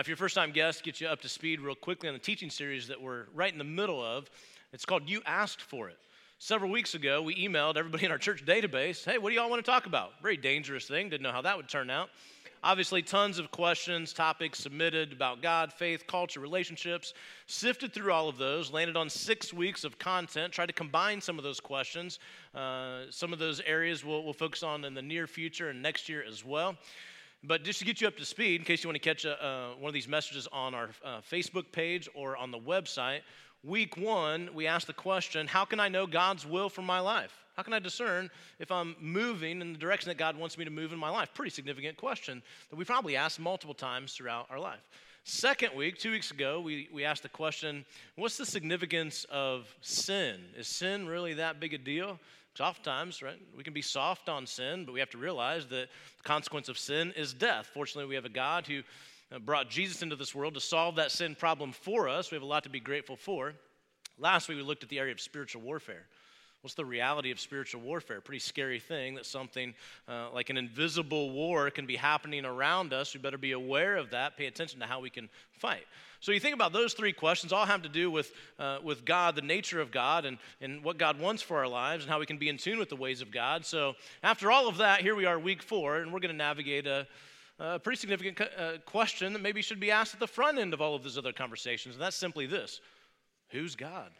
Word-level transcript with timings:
Now, 0.00 0.02
if 0.02 0.08
you're 0.08 0.14
a 0.14 0.16
first 0.16 0.34
time 0.34 0.50
guest, 0.50 0.82
get 0.82 0.98
you 1.02 1.08
up 1.08 1.20
to 1.20 1.28
speed 1.28 1.60
real 1.60 1.74
quickly 1.74 2.08
on 2.08 2.14
the 2.14 2.18
teaching 2.18 2.48
series 2.48 2.88
that 2.88 2.98
we're 2.98 3.24
right 3.34 3.52
in 3.52 3.58
the 3.58 3.64
middle 3.64 4.02
of. 4.02 4.30
It's 4.72 4.86
called 4.86 5.06
You 5.06 5.20
Asked 5.26 5.60
For 5.60 5.90
It. 5.90 5.98
Several 6.38 6.70
weeks 6.70 6.94
ago, 6.94 7.20
we 7.20 7.36
emailed 7.36 7.76
everybody 7.76 8.06
in 8.06 8.10
our 8.10 8.16
church 8.16 8.46
database, 8.46 9.04
hey, 9.04 9.18
what 9.18 9.28
do 9.28 9.34
y'all 9.34 9.50
want 9.50 9.62
to 9.62 9.70
talk 9.70 9.84
about? 9.84 10.12
Very 10.22 10.38
dangerous 10.38 10.86
thing, 10.86 11.10
didn't 11.10 11.22
know 11.22 11.32
how 11.32 11.42
that 11.42 11.54
would 11.54 11.68
turn 11.68 11.90
out. 11.90 12.08
Obviously, 12.64 13.02
tons 13.02 13.38
of 13.38 13.50
questions, 13.50 14.14
topics 14.14 14.60
submitted 14.60 15.12
about 15.12 15.42
God, 15.42 15.70
faith, 15.70 16.06
culture, 16.06 16.40
relationships. 16.40 17.12
Sifted 17.46 17.92
through 17.92 18.10
all 18.10 18.30
of 18.30 18.38
those, 18.38 18.72
landed 18.72 18.96
on 18.96 19.10
six 19.10 19.52
weeks 19.52 19.84
of 19.84 19.98
content, 19.98 20.50
tried 20.50 20.68
to 20.68 20.72
combine 20.72 21.20
some 21.20 21.36
of 21.36 21.44
those 21.44 21.60
questions. 21.60 22.20
Uh, 22.54 23.02
some 23.10 23.34
of 23.34 23.38
those 23.38 23.60
areas 23.66 24.02
we'll, 24.02 24.24
we'll 24.24 24.32
focus 24.32 24.62
on 24.62 24.86
in 24.86 24.94
the 24.94 25.02
near 25.02 25.26
future 25.26 25.68
and 25.68 25.82
next 25.82 26.08
year 26.08 26.24
as 26.26 26.42
well. 26.42 26.74
But 27.42 27.64
just 27.64 27.78
to 27.78 27.84
get 27.86 28.00
you 28.00 28.08
up 28.08 28.16
to 28.18 28.24
speed, 28.24 28.60
in 28.60 28.66
case 28.66 28.84
you 28.84 28.88
want 28.88 29.02
to 29.02 29.08
catch 29.08 29.24
a, 29.24 29.42
uh, 29.42 29.70
one 29.78 29.88
of 29.88 29.94
these 29.94 30.08
messages 30.08 30.46
on 30.52 30.74
our 30.74 30.90
uh, 31.02 31.20
Facebook 31.20 31.72
page 31.72 32.08
or 32.14 32.36
on 32.36 32.50
the 32.50 32.58
website, 32.58 33.20
week 33.64 33.96
one, 33.96 34.50
we 34.54 34.66
asked 34.66 34.86
the 34.86 34.92
question 34.92 35.46
How 35.46 35.64
can 35.64 35.80
I 35.80 35.88
know 35.88 36.06
God's 36.06 36.46
will 36.46 36.68
for 36.68 36.82
my 36.82 37.00
life? 37.00 37.32
How 37.56 37.62
can 37.62 37.72
I 37.72 37.78
discern 37.78 38.30
if 38.58 38.70
I'm 38.70 38.94
moving 39.00 39.60
in 39.60 39.72
the 39.72 39.78
direction 39.78 40.08
that 40.08 40.18
God 40.18 40.36
wants 40.36 40.58
me 40.58 40.64
to 40.64 40.70
move 40.70 40.92
in 40.92 40.98
my 40.98 41.10
life? 41.10 41.32
Pretty 41.32 41.50
significant 41.50 41.96
question 41.96 42.42
that 42.68 42.76
we 42.76 42.84
probably 42.84 43.16
asked 43.16 43.40
multiple 43.40 43.74
times 43.74 44.12
throughout 44.12 44.46
our 44.50 44.58
life. 44.58 44.80
Second 45.24 45.74
week, 45.74 45.98
two 45.98 46.10
weeks 46.10 46.30
ago, 46.30 46.60
we, 46.60 46.88
we 46.92 47.04
asked 47.04 47.22
the 47.22 47.28
question 47.28 47.86
What's 48.16 48.36
the 48.36 48.46
significance 48.46 49.24
of 49.30 49.74
sin? 49.80 50.40
Is 50.58 50.68
sin 50.68 51.06
really 51.06 51.34
that 51.34 51.58
big 51.58 51.72
a 51.72 51.78
deal? 51.78 52.18
Because 52.60 52.72
oftentimes, 52.72 53.22
right, 53.22 53.38
we 53.56 53.64
can 53.64 53.72
be 53.72 53.80
soft 53.80 54.28
on 54.28 54.46
sin, 54.46 54.84
but 54.84 54.92
we 54.92 55.00
have 55.00 55.08
to 55.10 55.18
realize 55.18 55.66
that 55.68 55.88
the 56.18 56.22
consequence 56.24 56.68
of 56.68 56.76
sin 56.76 57.10
is 57.16 57.32
death. 57.32 57.70
Fortunately, 57.72 58.06
we 58.06 58.16
have 58.16 58.26
a 58.26 58.28
God 58.28 58.66
who 58.66 58.82
uh, 59.32 59.38
brought 59.38 59.70
Jesus 59.70 60.02
into 60.02 60.14
this 60.14 60.34
world 60.34 60.52
to 60.52 60.60
solve 60.60 60.96
that 60.96 61.10
sin 61.10 61.34
problem 61.34 61.72
for 61.72 62.06
us. 62.06 62.30
We 62.30 62.34
have 62.34 62.42
a 62.42 62.46
lot 62.46 62.64
to 62.64 62.68
be 62.68 62.78
grateful 62.78 63.16
for. 63.16 63.54
Last 64.18 64.46
week, 64.46 64.58
we 64.58 64.62
looked 64.62 64.82
at 64.82 64.90
the 64.90 64.98
area 64.98 65.12
of 65.12 65.22
spiritual 65.22 65.62
warfare. 65.62 66.04
What's 66.60 66.74
the 66.74 66.84
reality 66.84 67.30
of 67.30 67.40
spiritual 67.40 67.80
warfare? 67.80 68.20
Pretty 68.20 68.40
scary 68.40 68.78
thing 68.78 69.14
that 69.14 69.24
something 69.24 69.72
uh, 70.06 70.28
like 70.34 70.50
an 70.50 70.58
invisible 70.58 71.30
war 71.30 71.70
can 71.70 71.86
be 71.86 71.96
happening 71.96 72.44
around 72.44 72.92
us. 72.92 73.14
We 73.14 73.20
better 73.20 73.38
be 73.38 73.52
aware 73.52 73.96
of 73.96 74.10
that, 74.10 74.36
pay 74.36 74.44
attention 74.44 74.80
to 74.80 74.86
how 74.86 75.00
we 75.00 75.08
can 75.08 75.30
fight. 75.52 75.86
So 76.20 76.32
you 76.32 76.40
think 76.40 76.54
about 76.54 76.72
those 76.72 76.92
three 76.92 77.12
questions, 77.12 77.52
all 77.52 77.64
have 77.66 77.82
to 77.82 77.88
do 77.88 78.10
with, 78.10 78.32
uh, 78.58 78.78
with 78.82 79.04
God, 79.04 79.34
the 79.36 79.42
nature 79.42 79.80
of 79.80 79.90
God, 79.90 80.24
and, 80.24 80.38
and 80.60 80.84
what 80.84 80.98
God 80.98 81.18
wants 81.18 81.42
for 81.42 81.58
our 81.58 81.68
lives, 81.68 82.04
and 82.04 82.12
how 82.12 82.20
we 82.20 82.26
can 82.26 82.36
be 82.36 82.48
in 82.48 82.58
tune 82.58 82.78
with 82.78 82.90
the 82.90 82.96
ways 82.96 83.22
of 83.22 83.30
God. 83.30 83.64
So 83.64 83.94
after 84.22 84.50
all 84.50 84.68
of 84.68 84.76
that, 84.78 85.00
here 85.00 85.14
we 85.14 85.24
are, 85.24 85.38
week 85.38 85.62
four, 85.62 85.96
and 85.96 86.12
we're 86.12 86.20
going 86.20 86.32
to 86.32 86.36
navigate 86.36 86.86
a 86.86 87.06
a 87.60 87.78
pretty 87.78 87.98
significant 87.98 88.40
uh, 88.40 88.78
question 88.86 89.34
that 89.34 89.42
maybe 89.42 89.60
should 89.60 89.78
be 89.78 89.90
asked 89.90 90.14
at 90.14 90.20
the 90.20 90.26
front 90.26 90.58
end 90.58 90.72
of 90.72 90.80
all 90.80 90.94
of 90.94 91.04
these 91.04 91.18
other 91.18 91.32
conversations, 91.32 91.94
and 91.94 92.02
that's 92.02 92.16
simply 92.16 92.46
this 92.46 92.80
Who's 93.50 93.76
God? 93.76 94.10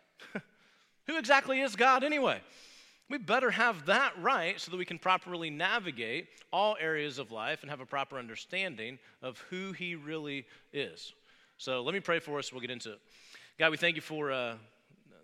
Who 1.07 1.17
exactly 1.17 1.61
is 1.61 1.75
God 1.75 2.05
anyway? 2.05 2.41
We 3.09 3.19
better 3.19 3.51
have 3.51 3.87
that 3.87 4.13
right 4.21 4.61
so 4.61 4.71
that 4.71 4.77
we 4.77 4.85
can 4.85 4.99
properly 4.99 5.51
navigate 5.51 6.29
all 6.53 6.77
areas 6.79 7.19
of 7.19 7.33
life 7.33 7.63
and 7.63 7.71
have 7.71 7.81
a 7.81 7.87
proper 7.87 8.19
understanding 8.19 8.99
of 9.23 9.39
who 9.51 9.73
He 9.73 9.97
really 9.97 10.47
is. 10.73 11.13
So 11.61 11.83
let 11.83 11.93
me 11.93 12.01
pray 12.01 12.21
for 12.21 12.39
us. 12.39 12.51
We'll 12.51 12.63
get 12.63 12.71
into 12.71 12.93
it. 12.93 13.01
God, 13.59 13.71
we 13.71 13.77
thank 13.77 13.95
you 13.95 14.01
for 14.01 14.33
uh, 14.33 14.55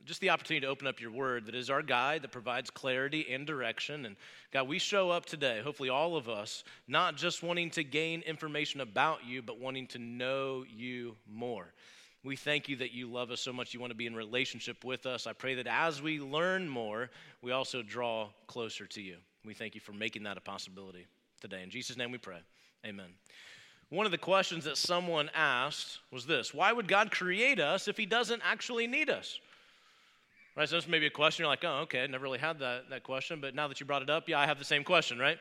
just 0.05 0.21
the 0.21 0.29
opportunity 0.29 0.67
to 0.67 0.71
open 0.71 0.87
up 0.87 1.01
your 1.01 1.11
word 1.11 1.47
that 1.47 1.55
is 1.55 1.71
our 1.71 1.81
guide 1.81 2.21
that 2.21 2.31
provides 2.31 2.69
clarity 2.69 3.27
and 3.33 3.47
direction. 3.47 4.05
And 4.05 4.17
God, 4.53 4.69
we 4.69 4.79
show 4.79 5.09
up 5.09 5.25
today, 5.25 5.63
hopefully 5.65 5.89
all 5.89 6.15
of 6.15 6.29
us, 6.29 6.63
not 6.89 7.17
just 7.17 7.43
wanting 7.43 7.71
to 7.71 7.83
gain 7.83 8.21
information 8.21 8.83
about 8.83 9.25
you, 9.25 9.41
but 9.41 9.59
wanting 9.59 9.87
to 9.87 9.99
know 9.99 10.67
you 10.69 11.17
more. 11.27 11.73
We 12.23 12.37
thank 12.37 12.69
you 12.69 12.77
that 12.77 12.93
you 12.93 13.11
love 13.11 13.31
us 13.31 13.41
so 13.41 13.51
much. 13.51 13.73
You 13.73 13.81
want 13.81 13.93
to 13.93 13.97
be 13.97 14.05
in 14.05 14.15
relationship 14.15 14.85
with 14.85 15.07
us. 15.07 15.27
I 15.27 15.33
pray 15.33 15.55
that 15.55 15.67
as 15.67 16.03
we 16.03 16.21
learn 16.21 16.69
more, 16.69 17.09
we 17.41 17.53
also 17.53 17.83
draw 17.83 18.29
closer 18.47 18.85
to 18.85 19.01
you. 19.01 19.17
We 19.43 19.55
thank 19.55 19.75
you 19.75 19.81
for 19.81 19.95
making 19.95 20.25
that 20.25 20.37
a 20.37 20.43
possibility 20.43 21.07
today. 21.41 21.63
In 21.63 21.71
Jesus' 21.71 21.97
name 21.97 22.13
we 22.13 22.19
pray. 22.19 22.41
Amen. 22.85 23.09
One 23.89 24.05
of 24.05 24.13
the 24.13 24.19
questions 24.19 24.65
that 24.65 24.77
someone 24.77 25.31
asked 25.35 26.01
was 26.11 26.27
this 26.27 26.53
Why 26.53 26.73
would 26.73 26.89
God 26.89 27.11
create 27.11 27.61
us 27.61 27.89
if 27.89 27.97
He 27.97 28.07
doesn't 28.07 28.43
actually 28.45 28.87
need 28.87 29.11
us? 29.11 29.39
Right, 30.57 30.69
so 30.69 30.77
this 30.77 30.89
may 30.89 30.99
be 30.99 31.07
a 31.07 31.11
question. 31.11 31.43
You're 31.43 31.51
like, 31.51 31.65
oh, 31.65 31.81
okay, 31.83 32.03
I 32.03 32.07
never 32.07 32.25
really 32.25 32.39
had 32.39 32.59
that, 32.61 32.89
that 32.89 33.03
question, 33.03 33.41
but 33.43 33.55
now 33.55 33.69
that 33.69 33.79
you 33.79 33.85
brought 33.85 34.01
it 34.01 34.09
up, 34.09 34.27
yeah, 34.27 34.41
I 34.41 34.47
have 34.47 34.59
the 34.59 34.65
same 34.65 34.85
question, 34.85 35.19
right? 35.19 35.37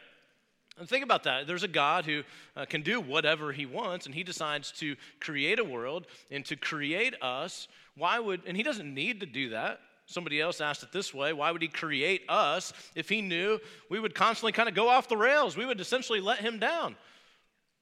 And 0.77 0.89
think 0.89 1.05
about 1.05 1.23
that. 1.23 1.47
There's 1.47 1.63
a 1.63 1.69
God 1.69 2.05
who 2.05 2.23
uh, 2.57 2.65
can 2.65 2.81
do 2.81 2.99
whatever 2.99 3.53
he 3.53 3.65
wants, 3.65 4.07
and 4.07 4.13
he 4.13 4.23
decides 4.23 4.71
to 4.73 4.97
create 5.21 5.57
a 5.57 5.63
world 5.63 6.07
and 6.31 6.43
to 6.45 6.57
create 6.57 7.15
us. 7.21 7.69
Why 7.95 8.19
would, 8.19 8.41
and 8.45 8.57
he 8.57 8.63
doesn't 8.63 8.93
need 8.93 9.21
to 9.21 9.25
do 9.25 9.49
that. 9.49 9.79
Somebody 10.05 10.41
else 10.41 10.59
asked 10.59 10.83
it 10.83 10.91
this 10.91 11.13
way 11.13 11.33
why 11.33 11.49
would 11.51 11.61
he 11.61 11.67
create 11.67 12.23
us 12.29 12.73
if 12.93 13.09
he 13.09 13.21
knew 13.21 13.59
we 13.89 13.99
would 13.99 14.13
constantly 14.13 14.51
kind 14.51 14.69
of 14.69 14.75
go 14.75 14.89
off 14.89 15.07
the 15.07 15.17
rails? 15.17 15.55
We 15.57 15.65
would 15.65 15.79
essentially 15.79 16.19
let 16.19 16.39
him 16.39 16.59
down, 16.59 16.95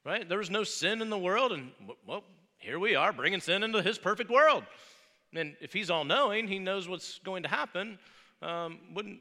right? 0.05 0.27
There 0.27 0.37
was 0.37 0.49
no 0.49 0.63
sin 0.63 1.01
in 1.01 1.09
the 1.09 1.17
world, 1.17 1.51
and 1.51 1.71
well, 2.05 2.23
here 2.57 2.79
we 2.79 2.95
are 2.95 3.13
bringing 3.13 3.39
sin 3.39 3.63
into 3.63 3.81
his 3.81 3.97
perfect 3.97 4.29
world. 4.29 4.63
And 5.35 5.55
if 5.61 5.73
he's 5.73 5.89
all 5.89 6.05
knowing, 6.05 6.47
he 6.47 6.59
knows 6.59 6.87
what's 6.87 7.19
going 7.19 7.43
to 7.43 7.49
happen. 7.49 7.97
Um, 8.41 8.79
wouldn't, 8.93 9.19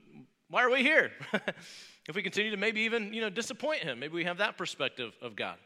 why 0.49 0.63
are 0.63 0.71
we 0.71 0.83
here? 0.83 1.13
if 2.09 2.15
we 2.15 2.23
continue 2.23 2.51
to 2.51 2.57
maybe 2.57 2.83
even 2.83 3.13
you 3.15 3.21
know 3.21 3.31
disappoint 3.31 3.83
him, 3.83 3.99
maybe 3.99 4.15
we 4.15 4.25
have 4.25 4.39
that 4.39 4.59
perspective 4.59 5.13
of 5.23 5.37
God. 5.37 5.57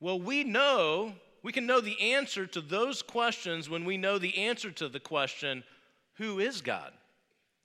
Well, 0.00 0.20
we 0.20 0.44
know 0.44 1.12
we 1.42 1.52
can 1.52 1.66
know 1.66 1.80
the 1.80 2.00
answer 2.12 2.46
to 2.46 2.60
those 2.60 3.02
questions 3.02 3.70
when 3.70 3.84
we 3.84 3.96
know 3.96 4.18
the 4.18 4.36
answer 4.38 4.70
to 4.72 4.88
the 4.88 5.00
question, 5.00 5.62
who 6.14 6.40
is 6.40 6.60
God? 6.60 6.92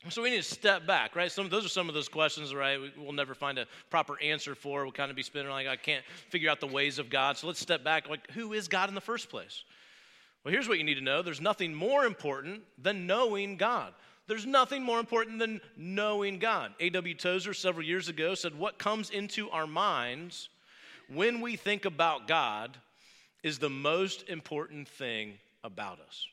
So 0.09 0.21
we 0.21 0.31
need 0.31 0.37
to 0.37 0.43
step 0.43 0.85
back, 0.85 1.15
right? 1.15 1.31
Some 1.31 1.47
those 1.47 1.65
are 1.65 1.69
some 1.69 1.87
of 1.87 1.95
those 1.95 2.09
questions, 2.09 2.53
right? 2.53 2.77
We'll 2.97 3.13
never 3.13 3.33
find 3.33 3.57
a 3.57 3.65
proper 3.89 4.21
answer 4.21 4.53
for. 4.53 4.83
We'll 4.83 4.91
kind 4.91 5.09
of 5.09 5.15
be 5.15 5.23
spinning 5.23 5.49
like 5.49 5.67
I 5.67 5.77
can't 5.77 6.03
figure 6.29 6.49
out 6.49 6.59
the 6.59 6.67
ways 6.67 6.99
of 6.99 7.09
God. 7.09 7.37
So 7.37 7.47
let's 7.47 7.59
step 7.59 7.83
back. 7.83 8.09
Like, 8.09 8.29
who 8.31 8.51
is 8.51 8.67
God 8.67 8.89
in 8.89 8.95
the 8.95 9.01
first 9.01 9.29
place? 9.29 9.63
Well, 10.43 10.51
here's 10.51 10.67
what 10.67 10.77
you 10.77 10.83
need 10.83 10.95
to 10.95 11.01
know 11.01 11.21
there's 11.21 11.41
nothing 11.41 11.73
more 11.73 12.05
important 12.05 12.63
than 12.77 13.07
knowing 13.07 13.55
God. 13.55 13.93
There's 14.27 14.45
nothing 14.45 14.83
more 14.83 14.99
important 14.99 15.39
than 15.39 15.59
knowing 15.75 16.39
God. 16.39 16.73
A.W. 16.79 17.13
Tozer, 17.15 17.53
several 17.53 17.85
years 17.85 18.07
ago, 18.07 18.35
said, 18.35 18.57
What 18.57 18.77
comes 18.77 19.09
into 19.09 19.49
our 19.49 19.67
minds 19.67 20.49
when 21.09 21.41
we 21.41 21.55
think 21.55 21.85
about 21.85 22.27
God 22.27 22.77
is 23.41 23.59
the 23.59 23.69
most 23.69 24.29
important 24.29 24.87
thing 24.87 25.33
about 25.63 25.99
us. 25.99 26.25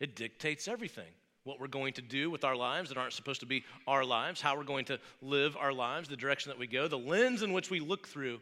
It 0.00 0.16
dictates 0.16 0.66
everything. 0.66 1.12
What 1.50 1.58
we're 1.58 1.66
going 1.66 1.94
to 1.94 2.02
do 2.02 2.30
with 2.30 2.44
our 2.44 2.54
lives 2.54 2.90
that 2.90 2.96
aren't 2.96 3.12
supposed 3.12 3.40
to 3.40 3.46
be 3.46 3.64
our 3.88 4.04
lives, 4.04 4.40
how 4.40 4.56
we're 4.56 4.62
going 4.62 4.84
to 4.84 5.00
live 5.20 5.56
our 5.56 5.72
lives, 5.72 6.08
the 6.08 6.16
direction 6.16 6.48
that 6.50 6.60
we 6.60 6.68
go, 6.68 6.86
the 6.86 6.96
lens 6.96 7.42
in 7.42 7.52
which 7.52 7.70
we 7.70 7.80
look 7.80 8.06
through 8.06 8.38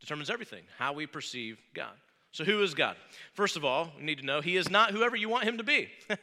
determines 0.00 0.30
everything, 0.30 0.64
how 0.78 0.92
we 0.92 1.06
perceive 1.06 1.60
God. 1.72 1.92
So, 2.32 2.42
who 2.42 2.60
is 2.64 2.74
God? 2.74 2.96
First 3.34 3.56
of 3.56 3.64
all, 3.64 3.92
we 3.96 4.02
need 4.02 4.18
to 4.18 4.26
know 4.26 4.40
He 4.40 4.56
is 4.56 4.68
not 4.68 4.90
whoever 4.90 5.14
you 5.14 5.28
want 5.28 5.44
Him 5.44 5.58
to 5.58 5.62
be. 5.62 5.88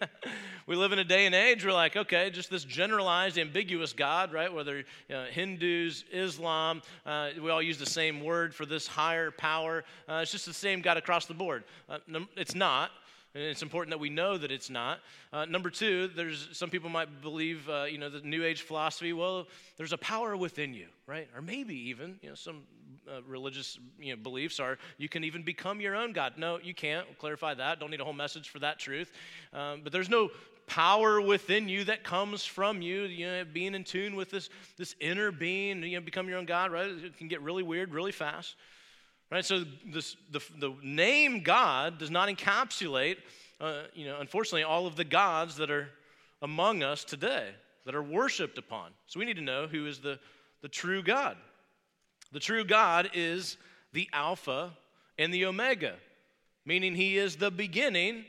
we 0.68 0.76
live 0.76 0.92
in 0.92 1.00
a 1.00 1.06
day 1.06 1.26
and 1.26 1.34
age 1.34 1.64
where, 1.64 1.74
like, 1.74 1.96
okay, 1.96 2.30
just 2.30 2.50
this 2.50 2.66
generalized, 2.66 3.38
ambiguous 3.38 3.94
God, 3.94 4.34
right? 4.34 4.54
Whether 4.54 4.80
you 4.80 4.84
know, 5.08 5.24
Hindus, 5.32 6.04
Islam, 6.12 6.82
uh, 7.06 7.30
we 7.42 7.50
all 7.50 7.62
use 7.62 7.78
the 7.78 7.86
same 7.86 8.22
word 8.22 8.54
for 8.54 8.66
this 8.66 8.86
higher 8.86 9.32
power. 9.32 9.86
Uh, 10.10 10.16
it's 10.16 10.34
just 10.34 10.46
the 10.46 10.54
same 10.54 10.82
God 10.82 10.98
across 10.98 11.28
the 11.28 11.34
board. 11.34 11.64
Uh, 11.88 12.00
it's 12.36 12.54
not. 12.54 12.92
And 13.34 13.44
it's 13.44 13.62
important 13.62 13.92
that 13.92 14.00
we 14.00 14.10
know 14.10 14.38
that 14.38 14.52
it's 14.52 14.70
not. 14.70 15.00
Uh, 15.32 15.46
number 15.46 15.70
two, 15.70 16.10
there's 16.10 16.50
some 16.52 16.70
people 16.70 16.90
might 16.90 17.22
believe, 17.22 17.68
uh, 17.70 17.84
you 17.84 17.98
know, 17.98 18.10
the 18.10 18.20
New 18.22 18.44
Age 18.44 18.64
philosophy. 18.64 19.14
Well, 19.14 19.48
there's 19.78 19.94
a 19.94 19.98
power 19.98 20.36
within 20.36 20.74
you, 20.74 20.88
right? 21.08 21.30
Or 21.34 21.42
maybe 21.42 21.76
even, 21.90 22.20
you 22.22 22.30
know, 22.30 22.36
some 22.36 22.64
uh, 23.10 23.22
religious 23.26 23.80
you 24.00 24.16
know, 24.16 24.22
beliefs 24.22 24.60
are 24.60 24.78
you 24.98 25.08
can 25.08 25.24
even 25.24 25.44
become 25.44 25.80
your 25.80 25.96
own 25.96 26.12
God. 26.12 26.34
No, 26.38 26.60
you 26.62 26.74
can't. 26.74 27.08
We'll 27.08 27.16
clarify 27.16 27.54
that. 27.54 27.80
Don't 27.80 27.92
need 27.92 28.02
a 28.02 28.04
whole 28.04 28.14
message 28.14 28.50
for 28.50 28.60
that 28.60 28.80
truth. 28.80 29.12
Um, 29.54 29.82
but 29.84 29.94
there's 29.94 30.10
no 30.10 30.30
power 30.68 31.20
within 31.20 31.68
you 31.68 31.84
that 31.86 32.04
comes 32.04 32.46
from 32.46 32.82
you, 32.82 33.04
you 33.04 33.26
know, 33.26 33.44
being 33.46 33.76
in 33.76 33.84
tune 33.84 34.16
with 34.16 34.30
this, 34.30 34.50
this 34.78 34.96
inner 35.00 35.32
being, 35.32 35.84
you 35.84 36.00
know, 36.00 36.06
become 36.06 36.28
your 36.30 36.38
own 36.38 36.46
God, 36.46 36.72
right? 36.72 36.88
It 36.88 37.18
can 37.18 37.28
get 37.28 37.42
really 37.42 37.64
weird 37.64 37.94
really 37.94 38.12
fast. 38.12 38.56
Right? 39.32 39.46
So 39.46 39.64
this, 39.86 40.18
the, 40.30 40.42
the 40.60 40.76
name 40.84 41.42
God 41.42 41.98
does 41.98 42.12
not 42.12 42.28
encapsulate, 42.28 43.18
uh, 43.62 43.84
you 43.94 44.06
know, 44.06 44.20
unfortunately, 44.20 44.64
all 44.64 44.88
of 44.88 44.98
the 44.98 45.06
gods 45.06 45.56
that 45.56 45.72
are 45.72 45.88
among 46.42 46.84
us 46.84 47.06
today, 47.06 47.50
that 47.86 47.96
are 47.96 48.04
worshiped 48.04 48.58
upon. 48.58 48.92
So 49.08 49.20
we 49.20 49.26
need 49.26 49.38
to 49.38 49.42
know 49.42 49.68
who 49.68 49.88
is 49.88 50.00
the, 50.00 50.20
the 50.62 50.68
true 50.68 51.02
God. 51.02 51.38
The 52.34 52.40
true 52.40 52.66
God 52.66 53.12
is 53.14 53.58
the 53.94 54.10
Alpha 54.12 54.72
and 55.18 55.34
the 55.34 55.46
Omega, 55.46 55.96
meaning 56.66 56.94
He 56.96 57.18
is 57.18 57.38
the 57.38 57.52
beginning 57.52 58.26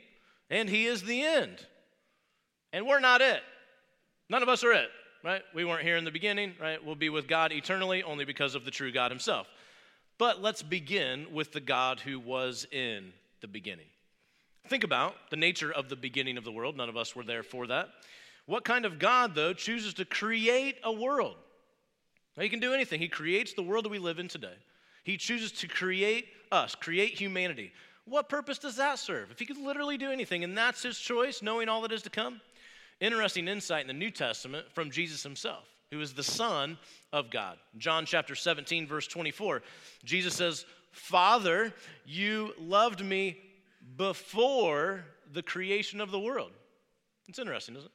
and 0.49 0.69
He 0.69 0.85
is 0.85 1.03
the 1.03 1.21
end. 1.21 1.65
And 2.71 2.87
we're 2.87 2.99
not 2.99 3.21
it. 3.21 3.41
None 4.29 4.41
of 4.41 4.49
us 4.49 4.63
are 4.63 4.73
it, 4.73 4.89
right? 5.23 5.41
We 5.53 5.65
weren't 5.65 5.83
here 5.83 5.97
in 5.97 6.05
the 6.05 6.11
beginning, 6.11 6.53
right? 6.61 6.83
We'll 6.83 6.95
be 6.95 7.09
with 7.09 7.27
God 7.27 7.51
eternally 7.51 8.03
only 8.03 8.25
because 8.25 8.55
of 8.55 8.63
the 8.63 8.71
true 8.71 8.91
God 8.91 9.11
Himself. 9.11 9.47
But 10.23 10.41
let's 10.41 10.63
begin 10.63 11.27
with 11.33 11.51
the 11.51 11.59
God 11.59 11.99
who 11.99 12.17
was 12.17 12.65
in 12.71 13.11
the 13.41 13.47
beginning. 13.49 13.87
Think 14.69 14.85
about 14.85 15.15
the 15.29 15.35
nature 15.35 15.69
of 15.69 15.89
the 15.89 15.97
beginning 15.97 16.37
of 16.37 16.45
the 16.45 16.51
world. 16.53 16.77
None 16.77 16.87
of 16.87 16.95
us 16.95 17.13
were 17.13 17.25
there 17.25 17.43
for 17.43 17.67
that. 17.67 17.89
What 18.45 18.63
kind 18.63 18.85
of 18.85 18.99
God, 18.99 19.35
though, 19.35 19.51
chooses 19.51 19.93
to 19.95 20.05
create 20.05 20.77
a 20.81 20.93
world? 20.93 21.35
Now, 22.37 22.43
he 22.43 22.47
can 22.47 22.61
do 22.61 22.73
anything. 22.73 23.01
He 23.01 23.09
creates 23.09 23.53
the 23.53 23.63
world 23.63 23.83
that 23.83 23.89
we 23.91 23.99
live 23.99 24.17
in 24.17 24.29
today. 24.29 24.55
He 25.03 25.17
chooses 25.17 25.51
to 25.59 25.67
create 25.67 26.27
us, 26.53 26.73
create 26.73 27.19
humanity. 27.19 27.73
What 28.05 28.29
purpose 28.29 28.59
does 28.59 28.77
that 28.77 28.99
serve? 28.99 29.29
If 29.29 29.39
he 29.39 29.45
could 29.45 29.57
literally 29.57 29.97
do 29.97 30.09
anything 30.09 30.45
and 30.45 30.57
that's 30.57 30.83
his 30.83 30.97
choice, 30.97 31.41
knowing 31.41 31.67
all 31.67 31.81
that 31.81 31.91
is 31.91 32.03
to 32.03 32.09
come? 32.09 32.39
Interesting 33.01 33.49
insight 33.49 33.81
in 33.81 33.87
the 33.87 33.93
New 33.93 34.09
Testament 34.09 34.67
from 34.71 34.89
Jesus 34.89 35.21
himself, 35.21 35.65
who 35.93 36.01
is 36.01 36.13
the 36.13 36.23
Son 36.23 36.77
of 37.11 37.29
God. 37.29 37.57
John 37.77 38.05
chapter 38.05 38.35
17, 38.35 38.87
verse 38.87 39.07
24, 39.07 39.61
Jesus 40.03 40.33
says, 40.33 40.65
Father, 40.91 41.73
you 42.05 42.53
loved 42.59 43.03
me 43.03 43.37
before 43.95 45.05
the 45.31 45.43
creation 45.43 46.01
of 46.01 46.11
the 46.11 46.19
world. 46.19 46.51
It's 47.27 47.39
interesting, 47.39 47.75
isn't 47.75 47.85
it? 47.85 47.91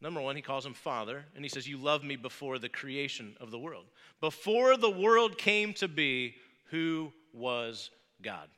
Number 0.00 0.20
one, 0.20 0.36
he 0.36 0.42
calls 0.42 0.66
him 0.66 0.74
Father, 0.74 1.24
and 1.34 1.44
he 1.44 1.48
says, 1.48 1.66
You 1.66 1.78
loved 1.78 2.04
me 2.04 2.16
before 2.16 2.58
the 2.58 2.68
creation 2.68 3.36
of 3.40 3.50
the 3.50 3.58
world. 3.58 3.84
Before 4.20 4.76
the 4.76 4.90
world 4.90 5.38
came 5.38 5.72
to 5.74 5.88
be, 5.88 6.34
who 6.66 7.12
was 7.32 7.90
God? 8.20 8.48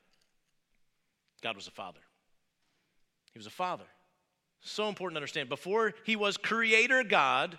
God 1.42 1.54
was 1.54 1.68
a 1.68 1.72
father. 1.72 2.00
He 3.32 3.38
was 3.38 3.46
a 3.46 3.50
father. 3.50 3.84
So 4.60 4.88
important 4.88 5.14
to 5.14 5.18
understand. 5.18 5.48
Before 5.48 5.94
he 6.04 6.16
was 6.16 6.36
creator 6.36 7.04
God, 7.04 7.58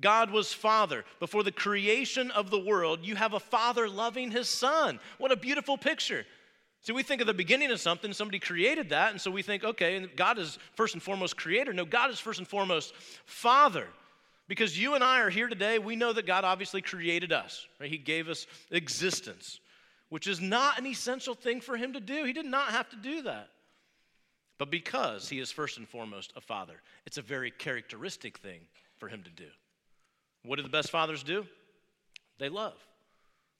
God 0.00 0.30
was 0.30 0.52
father. 0.52 1.04
Before 1.20 1.42
the 1.42 1.52
creation 1.52 2.30
of 2.32 2.50
the 2.50 2.58
world, 2.58 3.00
you 3.02 3.14
have 3.14 3.32
a 3.32 3.40
father 3.40 3.88
loving 3.88 4.30
his 4.30 4.48
son. 4.48 4.98
What 5.18 5.32
a 5.32 5.36
beautiful 5.36 5.78
picture. 5.78 6.26
See, 6.82 6.92
we 6.92 7.02
think 7.02 7.20
of 7.20 7.26
the 7.26 7.34
beginning 7.34 7.70
of 7.70 7.80
something, 7.80 8.12
somebody 8.12 8.38
created 8.38 8.90
that, 8.90 9.12
and 9.12 9.20
so 9.20 9.30
we 9.30 9.40
think, 9.42 9.64
okay, 9.64 10.06
God 10.16 10.38
is 10.38 10.58
first 10.74 10.94
and 10.94 11.02
foremost 11.02 11.36
creator. 11.36 11.72
No, 11.72 11.86
God 11.86 12.10
is 12.10 12.18
first 12.18 12.38
and 12.38 12.46
foremost 12.46 12.94
father. 13.24 13.86
Because 14.48 14.78
you 14.78 14.94
and 14.94 15.02
I 15.02 15.20
are 15.20 15.30
here 15.30 15.48
today, 15.48 15.78
we 15.78 15.96
know 15.96 16.12
that 16.12 16.26
God 16.26 16.44
obviously 16.44 16.82
created 16.82 17.32
us, 17.32 17.66
right? 17.80 17.88
He 17.88 17.96
gave 17.96 18.28
us 18.28 18.46
existence, 18.70 19.60
which 20.10 20.26
is 20.26 20.40
not 20.40 20.78
an 20.78 20.84
essential 20.86 21.34
thing 21.34 21.62
for 21.62 21.78
him 21.78 21.94
to 21.94 22.00
do. 22.00 22.24
He 22.24 22.34
did 22.34 22.44
not 22.44 22.72
have 22.72 22.90
to 22.90 22.96
do 22.96 23.22
that. 23.22 23.48
But 24.58 24.70
because 24.70 25.28
he 25.28 25.38
is 25.38 25.50
first 25.50 25.78
and 25.78 25.88
foremost 25.88 26.34
a 26.36 26.40
father, 26.42 26.82
it's 27.06 27.16
a 27.16 27.22
very 27.22 27.50
characteristic 27.50 28.38
thing 28.38 28.60
for 28.98 29.08
him 29.08 29.22
to 29.22 29.30
do. 29.30 29.48
What 30.44 30.56
do 30.56 30.62
the 30.62 30.68
best 30.68 30.90
fathers 30.90 31.22
do? 31.22 31.46
They 32.38 32.48
love. 32.48 32.74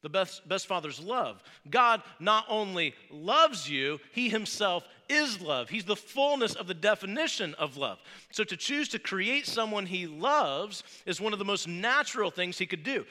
The 0.03 0.11
best, 0.11 0.47
best 0.47 0.67
fathers 0.67 1.01
love. 1.01 1.43
God 1.71 2.03
not 2.21 2.45
only 2.51 2.95
loves 3.11 3.71
you, 3.71 3.99
He 4.13 4.29
Himself 4.29 4.87
is 5.09 5.41
love. 5.41 5.71
He's 5.71 5.87
the 5.87 5.97
fullness 5.97 6.55
of 6.55 6.67
the 6.67 6.75
definition 6.75 7.55
of 7.55 7.79
love. 7.79 7.99
So 8.31 8.45
to 8.45 8.57
choose 8.57 8.91
to 8.91 8.99
create 8.99 9.47
someone 9.47 9.87
He 9.87 10.07
loves 10.07 10.83
is 11.07 11.23
one 11.23 11.33
of 11.33 11.39
the 11.39 11.45
most 11.47 11.67
natural 11.67 12.31
things 12.31 12.59
He 12.59 12.67
could 12.67 12.83
do. 12.83 13.07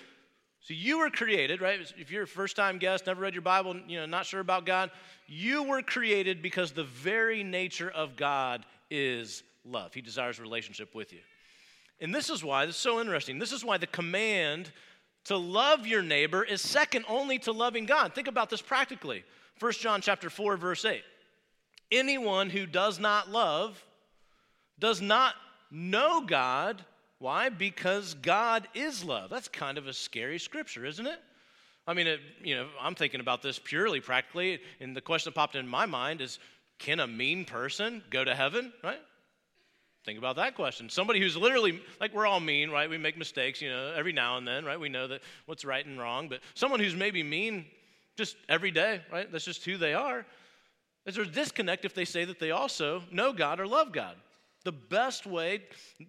So 0.59 0.75
you 0.75 0.99
were 0.99 1.09
created, 1.09 1.61
right? 1.61 1.79
If 1.97 2.11
you're 2.11 2.23
a 2.23 2.27
first 2.27 2.55
time 2.55 2.77
guest, 2.77 3.07
never 3.07 3.21
read 3.21 3.33
your 3.33 3.41
Bible, 3.41 3.75
you 3.87 3.99
know, 3.99 4.05
not 4.05 4.27
sure 4.27 4.39
about 4.39 4.65
God, 4.65 4.91
you 5.25 5.63
were 5.63 5.81
created 5.81 6.43
because 6.43 6.73
the 6.73 6.83
very 6.83 7.43
nature 7.43 7.89
of 7.89 8.15
God 8.15 8.65
is 8.91 9.41
love. 9.65 9.95
He 9.95 10.01
desires 10.01 10.39
relationship 10.39 10.93
with 10.93 11.11
you. 11.11 11.19
And 11.99 12.13
this 12.13 12.29
is 12.29 12.43
why, 12.43 12.65
this 12.65 12.75
is 12.75 12.81
so 12.81 12.99
interesting. 12.99 13.39
This 13.39 13.51
is 13.51 13.63
why 13.63 13.77
the 13.77 13.87
command 13.87 14.71
to 15.25 15.37
love 15.37 15.87
your 15.87 16.01
neighbor 16.01 16.43
is 16.43 16.61
second 16.61 17.05
only 17.07 17.39
to 17.39 17.51
loving 17.51 17.85
God. 17.85 18.13
Think 18.13 18.27
about 18.27 18.49
this 18.49 18.61
practically. 18.61 19.23
1 19.59 19.71
John 19.73 20.01
chapter 20.01 20.29
4 20.29 20.57
verse 20.57 20.83
8. 20.83 21.01
Anyone 21.91 22.49
who 22.49 22.65
does 22.65 22.99
not 22.99 23.29
love 23.29 23.83
does 24.79 25.01
not 25.01 25.35
know 25.71 26.21
God. 26.21 26.83
Why? 27.19 27.49
Because 27.49 28.15
God 28.15 28.67
is 28.73 29.03
love. 29.03 29.29
That's 29.29 29.47
kind 29.47 29.77
of 29.77 29.87
a 29.87 29.93
scary 29.93 30.39
scripture, 30.39 30.85
isn't 30.85 31.07
it? 31.07 31.19
I 31.85 31.93
mean, 31.93 32.07
it, 32.07 32.19
you 32.43 32.55
know, 32.55 32.67
I'm 32.81 32.95
thinking 32.95 33.19
about 33.19 33.41
this 33.41 33.59
purely 33.59 33.99
practically, 33.99 34.59
and 34.79 34.95
the 34.95 35.01
question 35.01 35.29
that 35.29 35.35
popped 35.35 35.55
in 35.55 35.67
my 35.67 35.85
mind 35.85 36.21
is, 36.21 36.39
can 36.79 36.99
a 36.99 37.07
mean 37.07 37.45
person 37.45 38.03
go 38.09 38.23
to 38.23 38.33
heaven? 38.33 38.73
Right? 38.83 38.99
Think 40.05 40.17
about 40.17 40.35
that 40.35 40.55
question. 40.55 40.89
Somebody 40.89 41.21
who's 41.21 41.37
literally, 41.37 41.81
like 42.01 42.13
we're 42.13 42.25
all 42.25 42.41
mean, 42.41 42.69
right? 42.69 42.89
We 42.89 42.97
make 42.97 43.17
mistakes, 43.17 43.61
you 43.61 43.69
know, 43.69 43.93
every 43.95 44.11
now 44.11 44.37
and 44.37 44.45
then, 44.45 44.65
right? 44.65 44.79
We 44.79 44.89
know 44.89 45.07
that 45.07 45.21
what's 45.45 45.63
right 45.63 45.85
and 45.85 45.97
wrong, 45.97 46.27
but 46.27 46.41
someone 46.55 46.81
who's 46.81 46.95
maybe 46.95 47.23
mean 47.23 47.65
just 48.17 48.35
every 48.49 48.71
day, 48.71 49.01
right? 49.11 49.31
That's 49.31 49.45
just 49.45 49.63
who 49.63 49.77
they 49.77 49.93
are. 49.93 50.25
Is 51.05 51.15
there 51.15 51.23
a 51.23 51.27
disconnect 51.27 51.85
if 51.85 51.93
they 51.93 52.05
say 52.05 52.25
that 52.25 52.39
they 52.39 52.51
also 52.51 53.03
know 53.11 53.31
God 53.31 53.59
or 53.59 53.67
love 53.67 53.91
God? 53.91 54.15
The 54.65 54.71
best 54.71 55.25
way 55.25 55.63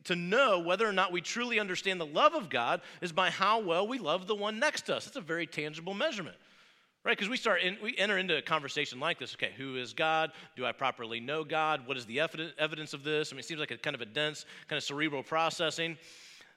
to 0.05 0.15
know 0.15 0.61
whether 0.61 0.89
or 0.89 0.93
not 0.93 1.13
we 1.13 1.21
truly 1.21 1.59
understand 1.59 2.01
the 2.01 2.07
love 2.07 2.35
of 2.35 2.49
God 2.49 2.81
is 3.01 3.13
by 3.13 3.31
how 3.31 3.61
well 3.61 3.87
we 3.87 3.99
love 3.99 4.27
the 4.27 4.35
one 4.35 4.59
next 4.59 4.83
to 4.87 4.97
us. 4.97 5.07
It's 5.07 5.17
a 5.17 5.21
very 5.21 5.47
tangible 5.47 5.95
measurement 5.95 6.37
right 7.05 7.17
because 7.17 7.29
we 7.29 7.37
start 7.37 7.63
in, 7.63 7.77
we 7.83 7.97
enter 7.97 8.19
into 8.19 8.37
a 8.37 8.43
conversation 8.43 8.99
like 8.99 9.19
this. 9.19 9.35
Okay 9.35 9.53
who 9.57 9.77
is 9.77 9.93
god? 9.93 10.33
Do 10.57 10.65
i 10.67 10.73
properly 10.73 11.21
know 11.21 11.45
god? 11.45 11.87
What 11.87 11.97
is 11.97 12.07
the 12.07 12.21
evidence 12.21 12.95
of 12.95 13.05
this? 13.05 13.33
I 13.33 13.35
mean 13.35 13.41
it 13.41 13.45
seems 13.45 13.61
like 13.61 13.71
a 13.71 13.79
kind 13.79 13.95
of 13.95 14.01
a 14.01 14.07
dense 14.07 14.45
kind 14.69 14.79
of 14.79 14.85
cerebral 14.85 15.23
processing. 15.23 15.97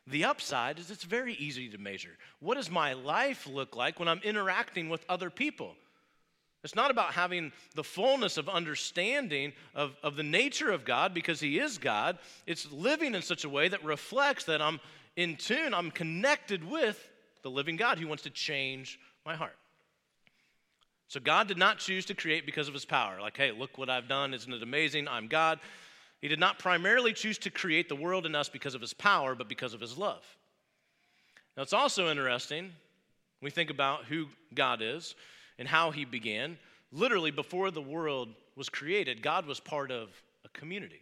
The 0.07 0.23
upside 0.23 0.79
is 0.79 0.89
it's 0.89 1.03
very 1.03 1.33
easy 1.33 1.69
to 1.69 1.77
measure. 1.77 2.17
What 2.39 2.55
does 2.55 2.71
my 2.71 2.93
life 2.93 3.47
look 3.47 3.75
like 3.75 3.99
when 3.99 4.07
i'm 4.07 4.21
interacting 4.23 4.89
with 4.89 5.05
other 5.09 5.29
people? 5.29 5.75
It's 6.63 6.75
not 6.75 6.91
about 6.91 7.13
having 7.13 7.51
the 7.75 7.83
fullness 7.83 8.35
of 8.37 8.49
understanding 8.49 9.53
of, 9.75 9.95
of 10.03 10.15
the 10.15 10.23
nature 10.23 10.71
of 10.71 10.85
god 10.85 11.13
because 11.13 11.39
he 11.39 11.59
is 11.59 11.77
god. 11.77 12.17
It's 12.45 12.69
living 12.71 13.15
in 13.15 13.21
such 13.21 13.43
a 13.43 13.49
way 13.49 13.67
that 13.67 13.83
reflects 13.83 14.45
that 14.45 14.61
i'm 14.61 14.79
in 15.17 15.35
tune 15.35 15.73
i'm 15.73 15.91
connected 15.91 16.63
with 16.63 17.09
the 17.41 17.49
living 17.49 17.75
god 17.75 17.97
who 17.97 18.07
wants 18.07 18.23
to 18.23 18.29
change 18.29 18.99
my 19.25 19.35
heart 19.35 19.55
so 21.07 21.19
God 21.19 21.47
did 21.47 21.57
not 21.57 21.77
choose 21.77 22.05
to 22.05 22.13
create 22.13 22.45
because 22.45 22.67
of 22.67 22.73
his 22.73 22.85
power. 22.85 23.21
Like, 23.21 23.37
hey, 23.37 23.51
look 23.51 23.77
what 23.77 23.89
I've 23.89 24.07
done. 24.09 24.33
Isn't 24.33 24.51
it 24.51 24.61
amazing? 24.61 25.07
I'm 25.07 25.27
God. 25.27 25.59
He 26.21 26.27
did 26.27 26.39
not 26.39 26.59
primarily 26.59 27.13
choose 27.13 27.37
to 27.39 27.49
create 27.49 27.87
the 27.87 27.95
world 27.95 28.25
in 28.25 28.35
us 28.35 28.49
because 28.49 28.75
of 28.75 28.81
his 28.81 28.93
power, 28.93 29.35
but 29.35 29.47
because 29.47 29.73
of 29.73 29.79
his 29.79 29.97
love. 29.97 30.23
Now, 31.55 31.63
it's 31.63 31.73
also 31.73 32.09
interesting 32.09 32.71
we 33.41 33.51
think 33.51 33.69
about 33.69 34.05
who 34.05 34.27
God 34.53 34.81
is 34.81 35.15
and 35.59 35.67
how 35.67 35.91
he 35.91 36.05
began. 36.05 36.57
Literally, 36.91 37.31
before 37.31 37.71
the 37.71 37.81
world 37.81 38.29
was 38.55 38.67
created, 38.67 39.21
God 39.21 39.45
was 39.45 39.59
part 39.59 39.91
of 39.91 40.09
a 40.43 40.49
community. 40.49 41.01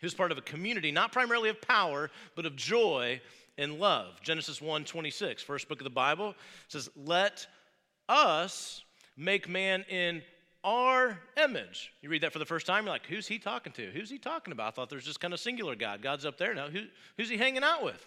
He 0.00 0.06
was 0.06 0.14
part 0.14 0.32
of 0.32 0.38
a 0.38 0.42
community, 0.42 0.90
not 0.90 1.12
primarily 1.12 1.48
of 1.48 1.60
power, 1.60 2.10
but 2.34 2.46
of 2.46 2.56
joy 2.56 3.20
and 3.58 3.78
love. 3.78 4.20
Genesis 4.22 4.60
1 4.60 4.84
26, 4.84 5.42
first 5.42 5.68
book 5.68 5.80
of 5.80 5.84
the 5.84 5.90
Bible, 5.90 6.34
says, 6.68 6.88
Let 6.96 7.46
us 8.08 8.82
make 9.16 9.48
man 9.48 9.84
in 9.88 10.22
our 10.64 11.18
image. 11.42 11.92
You 12.02 12.08
read 12.08 12.22
that 12.22 12.32
for 12.32 12.38
the 12.38 12.46
first 12.46 12.66
time, 12.66 12.84
you're 12.84 12.92
like, 12.92 13.06
who's 13.06 13.26
he 13.26 13.38
talking 13.38 13.72
to? 13.72 13.90
Who's 13.90 14.10
he 14.10 14.18
talking 14.18 14.52
about? 14.52 14.68
I 14.68 14.70
thought 14.70 14.90
there's 14.90 15.04
just 15.04 15.20
kind 15.20 15.34
of 15.34 15.40
singular 15.40 15.74
God. 15.74 16.02
God's 16.02 16.24
up 16.24 16.38
there 16.38 16.54
now. 16.54 16.68
Who, 16.68 16.82
who's 17.16 17.28
he 17.28 17.36
hanging 17.36 17.64
out 17.64 17.82
with? 17.82 18.06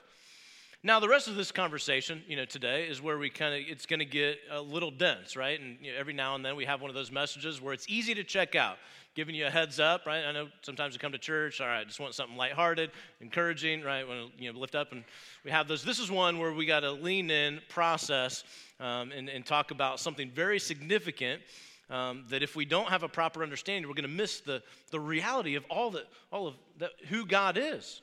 Now, 0.84 1.00
the 1.00 1.10
rest 1.10 1.28
of 1.28 1.36
this 1.36 1.52
conversation, 1.52 2.22
you 2.28 2.36
know, 2.36 2.46
today 2.46 2.88
is 2.88 3.02
where 3.02 3.18
we 3.18 3.30
kind 3.30 3.56
of, 3.56 3.62
it's 3.68 3.88
going 3.88 4.00
to 4.00 4.06
get 4.06 4.38
a 4.52 4.62
little 4.62 4.92
dense, 4.92 5.36
right? 5.36 5.60
And 5.60 5.78
you 5.82 5.92
know, 5.92 5.98
every 5.98 6.14
now 6.14 6.36
and 6.36 6.46
then 6.46 6.56
we 6.56 6.66
have 6.66 6.80
one 6.80 6.92
of 6.92 6.96
those 6.96 7.12
messages 7.12 7.60
where 7.60 7.74
it's 7.74 7.90
easy 7.90 8.14
to 8.14 8.24
check 8.24 8.54
out, 8.54 8.78
giving 9.16 9.34
you 9.34 9.48
a 9.48 9.50
heads 9.50 9.80
up, 9.80 10.06
right? 10.06 10.26
I 10.26 10.32
know 10.34 10.50
sometimes 10.62 10.94
we 10.94 11.00
come 11.00 11.14
to 11.14 11.18
church, 11.18 11.62
all 11.62 11.68
right, 11.68 11.88
just 11.88 12.02
want 12.02 12.14
something 12.14 12.36
lighthearted, 12.36 12.92
encouraging, 13.22 13.82
right? 13.82 14.06
Want 14.06 14.36
to, 14.38 14.44
you 14.44 14.52
know, 14.52 14.60
lift 14.60 14.76
up, 14.76 14.92
and 14.92 15.06
we 15.46 15.52
have 15.52 15.68
those. 15.68 15.84
This 15.84 16.00
is 16.00 16.12
one 16.12 16.38
where 16.38 16.54
we 16.54 16.66
got 16.66 16.82
to 16.82 16.92
lean 16.92 17.32
in, 17.32 17.62
process, 17.70 18.44
um, 18.80 19.12
and, 19.14 19.30
and 19.30 19.46
talk 19.46 19.72
about 19.72 20.02
something 20.02 20.30
very 20.30 20.60
significant 20.60 21.42
um, 21.90 22.26
that 22.30 22.44
if 22.44 22.56
we 22.56 22.66
don't 22.66 22.90
have 22.90 23.04
a 23.04 23.08
proper 23.08 23.42
understanding, 23.42 23.88
we're 23.88 23.96
going 23.96 24.04
to 24.04 24.10
miss 24.10 24.42
the, 24.42 24.62
the 24.92 25.00
reality 25.00 25.56
of 25.56 25.64
all, 25.70 25.92
that, 25.92 26.08
all 26.32 26.48
of 26.48 26.56
that, 26.80 26.92
who 27.08 27.26
God 27.26 27.58
is. 27.58 28.02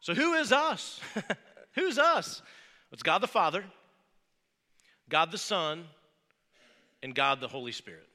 So, 0.00 0.14
who 0.14 0.34
is 0.34 0.52
us? 0.52 1.00
Who's 1.74 1.98
us? 1.98 2.40
It's 2.92 3.02
God 3.02 3.18
the 3.18 3.26
Father, 3.26 3.64
God 5.08 5.32
the 5.32 5.38
Son, 5.38 5.84
and 7.02 7.14
God 7.14 7.40
the 7.40 7.48
Holy 7.48 7.72
Spirit, 7.72 8.06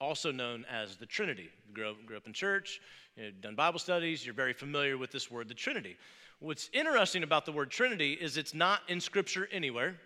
also 0.00 0.30
known 0.30 0.64
as 0.70 0.96
the 0.96 1.06
Trinity. 1.06 1.50
You 1.68 1.74
grew 1.74 1.90
up, 1.90 2.06
grew 2.06 2.16
up 2.16 2.26
in 2.26 2.32
church, 2.32 2.80
you've 3.16 3.40
done 3.40 3.54
Bible 3.54 3.78
studies, 3.78 4.24
you're 4.24 4.34
very 4.34 4.52
familiar 4.52 4.96
with 4.96 5.10
this 5.10 5.30
word, 5.30 5.48
the 5.48 5.54
Trinity. 5.54 5.96
What's 6.40 6.70
interesting 6.72 7.24
about 7.24 7.46
the 7.46 7.52
word 7.52 7.70
Trinity 7.70 8.12
is 8.12 8.36
it's 8.36 8.54
not 8.54 8.80
in 8.88 9.00
Scripture 9.00 9.48
anywhere, 9.50 9.96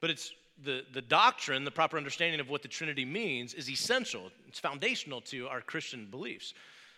but 0.00 0.10
it's 0.10 0.32
the, 0.64 0.84
the 0.92 1.02
doctrine, 1.02 1.64
the 1.64 1.70
proper 1.70 1.96
understanding 1.96 2.40
of 2.40 2.48
what 2.48 2.62
the 2.62 2.68
Trinity 2.68 3.04
means, 3.04 3.54
is 3.54 3.68
essential. 3.68 4.30
It's 4.46 4.60
foundational 4.60 5.20
to 5.22 5.48
our 5.48 5.60
Christian 5.60 6.06
beliefs. 6.06 6.54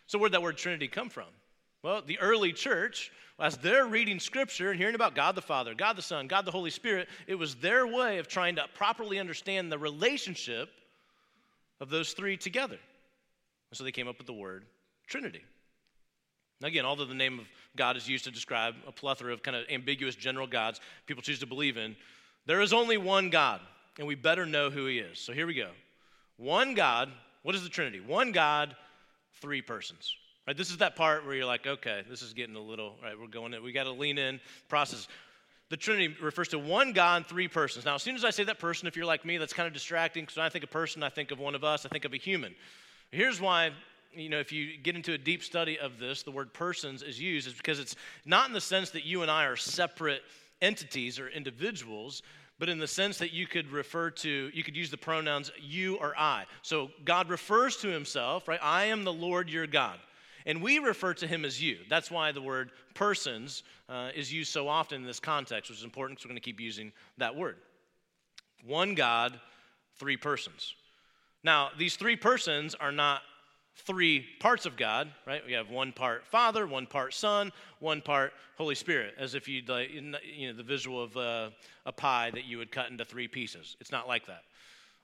So, 0.06 0.18
where'd 0.18 0.32
that 0.32 0.42
word 0.42 0.56
Trinity 0.56 0.88
come 0.88 1.08
from? 1.08 1.26
Well, 1.82 2.02
the 2.02 2.18
early 2.18 2.52
church, 2.52 3.12
as 3.38 3.56
they're 3.56 3.86
reading 3.86 4.18
scripture 4.18 4.70
and 4.70 4.78
hearing 4.78 4.94
about 4.94 5.14
God 5.14 5.34
the 5.34 5.42
Father, 5.42 5.74
God 5.74 5.96
the 5.96 6.02
Son, 6.02 6.26
God 6.26 6.44
the 6.44 6.50
Holy 6.50 6.70
Spirit, 6.70 7.08
it 7.26 7.36
was 7.36 7.54
their 7.56 7.86
way 7.86 8.18
of 8.18 8.26
trying 8.26 8.56
to 8.56 8.64
properly 8.74 9.18
understand 9.18 9.70
the 9.70 9.78
relationship 9.78 10.70
of 11.80 11.90
those 11.90 12.12
three 12.12 12.36
together. 12.36 12.78
And 13.70 13.76
so 13.76 13.84
they 13.84 13.92
came 13.92 14.08
up 14.08 14.18
with 14.18 14.26
the 14.26 14.32
word 14.32 14.64
Trinity. 15.06 15.42
Now, 16.60 16.68
again, 16.68 16.84
although 16.84 17.04
the 17.04 17.14
name 17.14 17.38
of 17.38 17.46
God 17.76 17.96
is 17.96 18.08
used 18.08 18.24
to 18.24 18.30
describe 18.30 18.74
a 18.86 18.92
plethora 18.92 19.32
of 19.32 19.42
kind 19.42 19.56
of 19.56 19.64
ambiguous 19.70 20.16
general 20.16 20.46
gods 20.46 20.80
people 21.06 21.22
choose 21.22 21.38
to 21.38 21.46
believe 21.46 21.76
in, 21.76 21.96
there 22.46 22.60
is 22.60 22.72
only 22.72 22.96
one 22.96 23.30
God, 23.30 23.60
and 23.98 24.06
we 24.06 24.14
better 24.14 24.44
know 24.44 24.70
who 24.70 24.86
he 24.86 24.98
is. 24.98 25.18
So 25.18 25.32
here 25.32 25.46
we 25.46 25.54
go. 25.54 25.70
One 26.36 26.74
God, 26.74 27.10
what 27.42 27.54
is 27.54 27.62
the 27.62 27.68
Trinity? 27.68 28.00
One 28.00 28.32
God, 28.32 28.74
three 29.40 29.62
persons. 29.62 30.14
Right, 30.46 30.56
this 30.56 30.70
is 30.70 30.78
that 30.78 30.96
part 30.96 31.26
where 31.26 31.34
you're 31.34 31.44
like, 31.44 31.66
okay, 31.66 32.02
this 32.08 32.22
is 32.22 32.32
getting 32.32 32.56
a 32.56 32.60
little, 32.60 32.96
right, 33.02 33.18
we're 33.18 33.26
going 33.26 33.52
in, 33.52 33.62
we 33.62 33.70
got 33.70 33.84
to 33.84 33.92
lean 33.92 34.16
in, 34.16 34.40
process. 34.68 35.06
The 35.70 35.76
Trinity 35.76 36.16
refers 36.22 36.48
to 36.48 36.58
one 36.58 36.92
God, 36.92 37.16
and 37.16 37.26
three 37.26 37.48
persons. 37.48 37.84
Now, 37.84 37.96
as 37.96 38.02
soon 38.02 38.14
as 38.14 38.24
I 38.24 38.30
say 38.30 38.44
that 38.44 38.58
person, 38.58 38.88
if 38.88 38.96
you're 38.96 39.04
like 39.04 39.24
me, 39.24 39.36
that's 39.36 39.52
kind 39.52 39.66
of 39.66 39.74
distracting 39.74 40.22
because 40.22 40.36
when 40.36 40.46
I 40.46 40.48
think 40.48 40.64
of 40.64 40.70
person, 40.70 41.02
I 41.02 41.10
think 41.10 41.30
of 41.30 41.38
one 41.38 41.54
of 41.54 41.62
us, 41.62 41.84
I 41.84 41.88
think 41.88 42.04
of 42.04 42.14
a 42.14 42.16
human. 42.16 42.54
Here's 43.10 43.40
why 43.40 43.72
you 44.14 44.28
know, 44.28 44.40
if 44.40 44.52
you 44.52 44.76
get 44.78 44.96
into 44.96 45.12
a 45.12 45.18
deep 45.18 45.42
study 45.42 45.78
of 45.78 45.98
this, 45.98 46.22
the 46.22 46.30
word 46.30 46.52
persons 46.52 47.02
is 47.02 47.20
used 47.20 47.46
is 47.46 47.54
because 47.54 47.78
it's 47.78 47.96
not 48.24 48.48
in 48.48 48.54
the 48.54 48.60
sense 48.60 48.90
that 48.90 49.04
you 49.04 49.22
and 49.22 49.30
I 49.30 49.44
are 49.44 49.56
separate 49.56 50.22
entities 50.60 51.18
or 51.18 51.28
individuals, 51.28 52.22
but 52.58 52.68
in 52.68 52.78
the 52.78 52.86
sense 52.86 53.18
that 53.18 53.32
you 53.32 53.46
could 53.46 53.70
refer 53.70 54.10
to, 54.10 54.50
you 54.52 54.64
could 54.64 54.76
use 54.76 54.90
the 54.90 54.96
pronouns 54.96 55.52
you 55.60 55.96
or 55.96 56.18
I. 56.18 56.46
So 56.62 56.90
God 57.04 57.28
refers 57.28 57.76
to 57.78 57.88
himself, 57.88 58.48
right? 58.48 58.60
I 58.62 58.86
am 58.86 59.04
the 59.04 59.12
Lord 59.12 59.48
your 59.48 59.66
God. 59.66 59.98
And 60.48 60.62
we 60.62 60.78
refer 60.78 61.12
to 61.14 61.26
him 61.26 61.44
as 61.44 61.62
you. 61.62 61.76
That's 61.90 62.10
why 62.10 62.32
the 62.32 62.40
word 62.40 62.70
persons 62.94 63.62
uh, 63.88 64.08
is 64.16 64.32
used 64.32 64.50
so 64.50 64.66
often 64.66 65.02
in 65.02 65.06
this 65.06 65.20
context, 65.20 65.70
which 65.70 65.78
is 65.78 65.84
important 65.84 66.18
because 66.18 66.24
we're 66.24 66.30
going 66.30 66.40
to 66.40 66.44
keep 66.44 66.58
using 66.58 66.90
that 67.18 67.36
word. 67.36 67.56
One 68.64 68.94
God, 68.94 69.38
three 69.98 70.16
persons. 70.16 70.74
Now, 71.44 71.68
these 71.78 71.96
three 71.96 72.16
persons 72.16 72.74
are 72.74 72.90
not 72.90 73.20
three 73.76 74.24
parts 74.40 74.64
of 74.64 74.76
God, 74.76 75.12
right? 75.26 75.44
We 75.46 75.52
have 75.52 75.70
one 75.70 75.92
part 75.92 76.26
Father, 76.26 76.66
one 76.66 76.86
part 76.86 77.12
Son, 77.12 77.52
one 77.78 78.00
part 78.00 78.32
Holy 78.56 78.74
Spirit, 78.74 79.14
as 79.18 79.34
if 79.34 79.48
you'd 79.48 79.68
like, 79.68 79.90
you 79.92 80.00
know, 80.02 80.56
the 80.56 80.62
visual 80.62 81.02
of 81.02 81.16
uh, 81.16 81.50
a 81.84 81.92
pie 81.92 82.30
that 82.32 82.46
you 82.46 82.56
would 82.56 82.72
cut 82.72 82.90
into 82.90 83.04
three 83.04 83.28
pieces. 83.28 83.76
It's 83.80 83.92
not 83.92 84.08
like 84.08 84.26
that. 84.26 84.44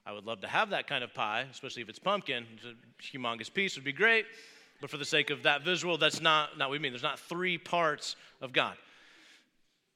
I 0.07 0.13
would 0.13 0.25
love 0.25 0.41
to 0.41 0.49
have 0.49 0.71
that 0.71 0.87
kind 0.87 1.05
of 1.05 1.15
pie, 1.15 1.47
especially 1.51 1.83
if 1.83 1.89
it's 1.89 1.99
pumpkin. 1.99 2.47
It's 2.55 2.65
a 2.65 3.17
humongous 3.17 3.53
piece 3.53 3.77
would 3.77 3.85
be 3.85 3.93
great, 3.93 4.27
but 4.81 4.91
for 4.91 4.97
the 4.97 5.05
sake 5.05 5.31
of 5.31 5.45
that 5.45 5.63
visual, 5.63 5.99
that's 5.99 6.21
not, 6.21 6.59
not 6.59 6.69
what 6.69 6.73
we 6.73 6.79
mean. 6.79 6.93
There's 6.93 7.03
not 7.03 7.19
three 7.19 7.59
parts 7.59 8.17
of 8.41 8.53
God. 8.53 8.77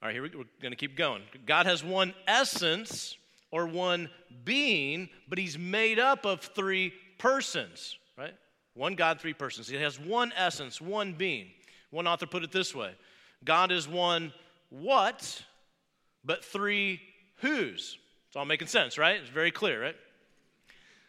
All 0.01 0.07
right, 0.07 0.13
here 0.13 0.23
we, 0.23 0.29
we're 0.29 0.45
going 0.61 0.71
to 0.71 0.77
keep 0.77 0.95
going. 0.95 1.21
God 1.45 1.65
has 1.65 1.83
one 1.83 2.13
essence 2.27 3.17
or 3.51 3.65
one 3.67 4.09
being, 4.45 5.09
but 5.27 5.37
he's 5.37 5.57
made 5.57 5.99
up 5.99 6.25
of 6.25 6.41
three 6.41 6.93
persons, 7.17 7.97
right? 8.17 8.33
One 8.73 8.95
God, 8.95 9.19
three 9.19 9.33
persons. 9.33 9.67
He 9.67 9.75
has 9.75 9.99
one 9.99 10.31
essence, 10.37 10.79
one 10.79 11.13
being. 11.13 11.47
One 11.91 12.07
author 12.07 12.27
put 12.27 12.43
it 12.43 12.51
this 12.51 12.73
way 12.73 12.93
God 13.43 13.71
is 13.71 13.87
one 13.87 14.33
what, 14.69 15.43
but 16.23 16.45
three 16.45 17.01
whos. 17.37 17.97
It's 18.27 18.35
all 18.35 18.45
making 18.45 18.67
sense, 18.67 18.97
right? 18.97 19.19
It's 19.19 19.29
very 19.29 19.51
clear, 19.51 19.81
right? 19.81 19.95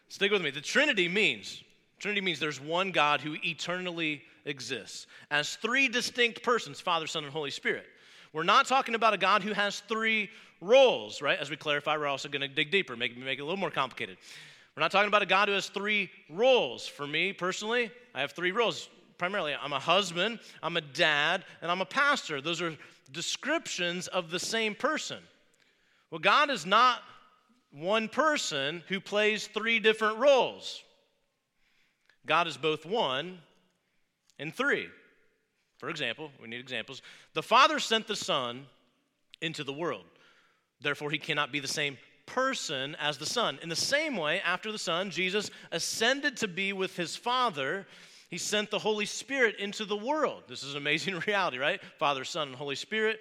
Stick 0.09 0.31
with 0.31 0.41
me. 0.41 0.49
The 0.49 0.59
Trinity 0.59 1.07
means, 1.07 1.63
Trinity 2.01 2.21
means 2.21 2.39
there's 2.39 2.59
one 2.59 2.89
God 2.89 3.21
who 3.21 3.35
eternally 3.43 4.23
exists 4.45 5.05
as 5.29 5.55
three 5.57 5.87
distinct 5.87 6.41
persons 6.41 6.81
Father, 6.81 7.05
Son, 7.05 7.23
and 7.23 7.31
Holy 7.31 7.51
Spirit. 7.51 7.85
We're 8.33 8.41
not 8.41 8.65
talking 8.65 8.95
about 8.95 9.13
a 9.13 9.17
God 9.17 9.43
who 9.43 9.53
has 9.53 9.81
three 9.81 10.31
roles, 10.61 11.21
right? 11.21 11.37
As 11.37 11.51
we 11.51 11.57
clarify, 11.57 11.95
we're 11.97 12.07
also 12.07 12.27
going 12.27 12.41
to 12.41 12.47
dig 12.47 12.71
deeper, 12.71 12.95
make, 12.95 13.15
make 13.15 13.37
it 13.37 13.41
a 13.41 13.45
little 13.45 13.59
more 13.59 13.69
complicated. 13.69 14.17
We're 14.75 14.81
not 14.81 14.91
talking 14.91 15.09
about 15.09 15.21
a 15.21 15.27
God 15.27 15.47
who 15.47 15.53
has 15.53 15.67
three 15.67 16.09
roles. 16.27 16.87
For 16.87 17.05
me 17.05 17.33
personally, 17.33 17.91
I 18.15 18.21
have 18.21 18.31
three 18.31 18.51
roles. 18.51 18.89
Primarily, 19.19 19.53
I'm 19.53 19.73
a 19.73 19.79
husband, 19.79 20.39
I'm 20.63 20.77
a 20.77 20.81
dad, 20.81 21.45
and 21.61 21.69
I'm 21.69 21.81
a 21.81 21.85
pastor. 21.85 22.41
Those 22.41 22.63
are 22.63 22.75
descriptions 23.11 24.07
of 24.07 24.31
the 24.31 24.39
same 24.39 24.73
person. 24.73 25.19
Well, 26.09 26.17
God 26.17 26.49
is 26.49 26.65
not 26.65 27.03
one 27.71 28.09
person 28.09 28.81
who 28.87 28.99
plays 28.99 29.45
three 29.45 29.77
different 29.77 30.17
roles. 30.17 30.81
God 32.25 32.47
is 32.47 32.57
both 32.57 32.85
one 32.85 33.39
and 34.39 34.53
three. 34.53 34.87
For 35.77 35.89
example, 35.89 36.31
we 36.41 36.47
need 36.47 36.59
examples. 36.59 37.01
The 37.33 37.41
Father 37.41 37.79
sent 37.79 38.07
the 38.07 38.15
Son 38.15 38.67
into 39.41 39.63
the 39.63 39.73
world. 39.73 40.05
Therefore, 40.79 41.09
he 41.09 41.17
cannot 41.17 41.51
be 41.51 41.59
the 41.59 41.67
same 41.67 41.97
person 42.25 42.95
as 42.99 43.17
the 43.17 43.25
Son. 43.25 43.59
In 43.61 43.69
the 43.69 43.75
same 43.75 44.15
way, 44.15 44.41
after 44.41 44.71
the 44.71 44.77
Son, 44.77 45.09
Jesus 45.09 45.49
ascended 45.71 46.37
to 46.37 46.47
be 46.47 46.71
with 46.73 46.95
his 46.95 47.15
Father. 47.15 47.87
He 48.29 48.37
sent 48.37 48.71
the 48.71 48.79
Holy 48.79 49.05
Spirit 49.05 49.57
into 49.57 49.85
the 49.85 49.97
world. 49.97 50.43
This 50.47 50.63
is 50.63 50.71
an 50.71 50.77
amazing 50.77 51.19
reality, 51.27 51.57
right? 51.57 51.81
Father, 51.97 52.23
Son, 52.23 52.49
and 52.49 52.55
Holy 52.55 52.75
Spirit. 52.75 53.19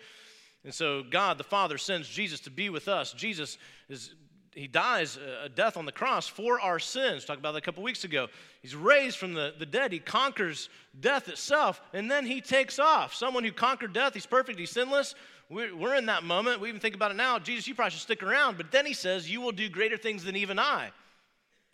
And 0.65 0.75
so 0.75 1.03
God 1.03 1.39
the 1.39 1.45
Father 1.45 1.79
sends 1.79 2.09
Jesus 2.09 2.41
to 2.41 2.51
be 2.51 2.69
with 2.69 2.89
us. 2.89 3.13
Jesus 3.13 3.57
is 3.89 4.15
he 4.53 4.67
dies 4.67 5.19
a 5.45 5.49
death 5.49 5.77
on 5.77 5.87
the 5.87 5.93
cross 5.93 6.27
for 6.27 6.61
our 6.61 6.79
sins. 6.79 7.25
Talked 7.25 7.39
about 7.39 7.53
that 7.53 7.59
a 7.59 7.63
couple 7.63 7.83
weeks 7.83 8.05
ago. 8.05 8.27
He's 8.63 8.75
raised 8.75 9.17
from 9.17 9.35
the, 9.35 9.55
the 9.59 9.67
dead. 9.67 9.93
He 9.93 10.01
conquers 10.01 10.69
death 11.01 11.29
itself, 11.29 11.81
and 11.93 12.11
then 12.11 12.27
he 12.27 12.41
takes 12.41 12.79
off. 12.79 13.15
Someone 13.15 13.45
who 13.45 13.53
conquered 13.53 13.93
death, 13.93 14.15
he's 14.15 14.27
perfect, 14.27 14.59
he's 14.59 14.71
sinless, 14.71 15.15
we're, 15.51 15.75
we're 15.75 15.97
in 15.97 16.07
that 16.07 16.23
moment. 16.23 16.61
We 16.61 16.69
even 16.69 16.81
think 16.81 16.95
about 16.95 17.11
it 17.11 17.17
now. 17.17 17.39
Jesus, 17.39 17.67
you 17.67 17.75
probably 17.75 17.91
should 17.91 18.01
stick 18.01 18.23
around. 18.23 18.57
But 18.57 18.71
then 18.71 18.87
he 18.87 18.95
says, 18.95 19.31
You 19.31 19.41
will 19.41 19.53
do 19.53 19.69
greater 19.69 19.97
things 19.97 20.25
than 20.25 20.37
even 20.37 20.59
I. 20.59 20.91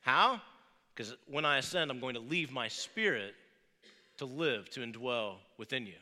How? 0.00 0.40
Because 0.95 1.14
when 1.26 1.45
I 1.45 1.59
ascend, 1.59 1.90
I'm 1.90 2.00
going 2.00 2.14
to 2.14 2.21
leave 2.21 2.50
my 2.50 2.68
spirit 2.68 3.35
to 4.16 4.25
live, 4.25 4.71
to 4.71 4.80
indwell 4.80 5.35
within 5.59 5.87
you. 5.87 5.92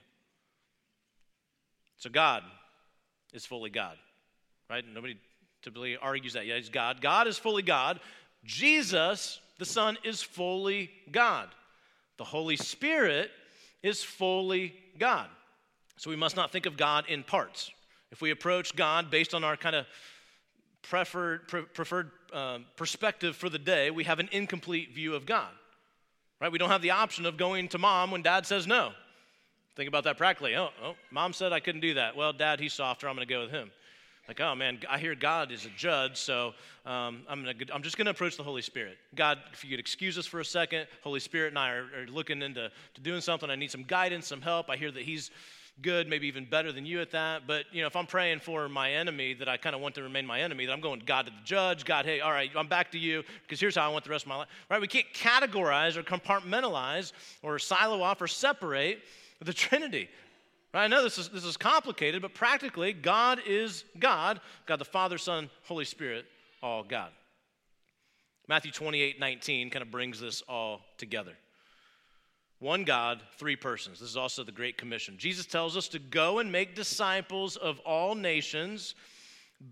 So 1.97 2.11
God 2.11 2.45
is 3.33 3.45
fully 3.45 3.71
God, 3.71 3.97
right? 4.71 4.85
Nobody 4.87 5.17
typically 5.65 5.97
argues 5.97 6.35
that. 6.35 6.47
Yeah, 6.47 6.57
he's 6.57 6.69
God. 6.69 7.01
God 7.01 7.27
is 7.27 7.39
fully 7.39 7.63
God. 7.63 7.99
Jesus, 8.45 9.41
the 9.59 9.65
Son, 9.65 9.97
is 10.05 10.23
fully 10.23 10.91
God. 11.11 11.49
The 12.19 12.25
Holy 12.25 12.57
Spirit 12.57 13.31
is 13.83 14.05
fully 14.05 14.75
God. 14.99 15.27
So 15.97 16.11
we 16.11 16.17
must 16.17 16.37
not 16.37 16.53
think 16.53 16.67
of 16.67 16.77
God 16.77 17.07
in 17.09 17.23
parts. 17.23 17.71
If 18.13 18.21
we 18.21 18.31
approach 18.31 18.77
God 18.77 19.11
based 19.11 19.35
on 19.35 19.43
our 19.43 19.57
kind 19.57 19.75
of 19.75 19.87
preferred, 20.83 21.49
pre- 21.49 21.63
preferred 21.63 22.11
uh, 22.33 22.59
perspective 22.77 23.35
for 23.35 23.49
the 23.49 23.59
day, 23.59 23.91
we 23.91 24.05
have 24.05 24.19
an 24.19 24.29
incomplete 24.33 24.95
view 24.95 25.15
of 25.15 25.27
God. 25.27 25.51
Right? 26.41 26.53
We 26.53 26.59
don't 26.59 26.71
have 26.71 26.83
the 26.83 26.91
option 26.91 27.27
of 27.27 27.37
going 27.37 27.69
to 27.69 27.79
mom 27.79 28.11
when 28.11 28.23
dad 28.23 28.47
says 28.47 28.67
no. 28.67 28.93
Think 29.77 29.89
about 29.89 30.05
that 30.05 30.19
practically. 30.19 30.55
Oh, 30.57 30.69
oh 30.83 30.95
mom 31.11 31.33
said 31.33 31.53
I 31.53 31.61
couldn't 31.61 31.81
do 31.81 31.95
that. 31.95 32.17
Well, 32.17 32.33
dad, 32.33 32.61
he's 32.61 32.75
softer. 32.75 33.09
I'm 33.09 33.17
going 33.17 33.27
to 33.27 33.33
go 33.33 33.41
with 33.43 33.51
him. 33.51 33.71
Like, 34.27 34.41
oh 34.41 34.55
man, 34.55 34.79
I 34.89 34.99
hear 34.99 35.15
God 35.15 35.53
is 35.53 35.67
a 35.67 35.71
judge, 35.77 36.17
so 36.17 36.55
um, 36.87 37.23
I'm, 37.29 37.45
gonna, 37.45 37.55
I'm 37.73 37.83
just 37.83 37.99
going 37.99 38.07
to 38.07 38.11
approach 38.11 38.37
the 38.37 38.43
Holy 38.43 38.63
Spirit. 38.63 38.97
God, 39.15 39.39
if 39.53 39.63
you 39.63 39.71
could 39.71 39.81
excuse 39.81 40.17
us 40.17 40.27
for 40.27 40.41
a 40.41 40.45
second, 40.45 40.87
Holy 41.03 41.21
Spirit 41.21 41.49
and 41.49 41.59
I 41.59 41.71
are, 41.73 41.87
are 41.97 42.07
looking 42.09 42.41
into 42.41 42.71
to 42.95 43.01
doing 43.03 43.21
something. 43.21 43.51
I 43.51 43.57
need 43.57 43.71
some 43.71 43.85
guidance, 43.85 44.27
some 44.27 44.41
help. 44.41 44.71
I 44.71 44.77
hear 44.77 44.91
that 44.91 45.03
He's 45.03 45.31
good, 45.83 46.09
maybe 46.09 46.27
even 46.27 46.45
better 46.45 46.73
than 46.73 46.87
you 46.87 47.01
at 47.01 47.11
that. 47.11 47.47
But, 47.47 47.67
you 47.73 47.83
know, 47.83 47.87
if 47.87 47.97
I'm 47.97 48.07
praying 48.07 48.39
for 48.39 48.69
my 48.69 48.93
enemy 48.93 49.35
that 49.35 49.49
I 49.49 49.57
kind 49.57 49.75
of 49.75 49.83
want 49.83 49.95
to 49.97 50.03
remain 50.03 50.25
my 50.25 50.41
enemy, 50.41 50.67
that 50.67 50.73
I'm 50.73 50.81
going 50.81 51.03
God 51.05 51.27
to 51.27 51.33
the 51.33 51.45
judge. 51.45 51.85
God, 51.85 52.07
hey, 52.07 52.21
all 52.21 52.33
right, 52.33 52.51
I'm 52.57 52.69
back 52.69 52.93
to 52.93 52.99
you 52.99 53.25
because 53.43 53.61
here's 53.61 53.77
how 53.77 53.89
I 53.89 53.93
want 53.93 54.05
the 54.05 54.11
rest 54.11 54.25
of 54.25 54.29
my 54.29 54.37
life. 54.37 54.49
Right? 54.71 54.81
We 54.81 54.89
can't 54.89 55.07
categorize 55.13 55.97
or 55.97 56.03
compartmentalize 56.03 57.13
or 57.43 57.59
silo 57.59 58.03
off 58.03 58.23
or 58.23 58.29
separate 58.29 59.01
the 59.41 59.53
Trinity. 59.53 60.09
Right? 60.75 60.85
I 60.85 60.87
know 60.89 61.05
this 61.05 61.19
is, 61.19 61.29
this 61.29 61.45
is 61.45 61.57
complicated, 61.57 62.21
but 62.21 62.35
practically, 62.35 62.93
God 62.93 63.41
is 63.47 63.85
God 64.01 64.41
God 64.67 64.81
the 64.81 64.85
Father, 64.85 65.19
Son, 65.19 65.49
Holy 65.63 65.85
Spirit, 65.85 66.27
all 66.63 66.83
God. 66.83 67.11
Matthew 68.49 68.73
28 68.73 69.21
19 69.21 69.71
kind 69.71 69.83
of 69.83 69.93
brings 69.93 70.21
this 70.21 70.43
all 70.49 70.81
together. 70.99 71.35
One 72.59 72.85
God, 72.85 73.23
three 73.37 73.57
persons. 73.57 74.01
This 74.01 74.09
is 74.09 74.17
also 74.17 74.43
the 74.43 74.53
Great 74.53 74.77
Commission. 74.77 75.17
Jesus 75.17 75.47
tells 75.47 75.77
us 75.77 75.87
to 75.89 75.99
go 75.99 76.41
and 76.41 76.51
make 76.51 76.75
disciples 76.75 77.57
of 77.57 77.79
all 77.81 78.15
nations, 78.15 78.95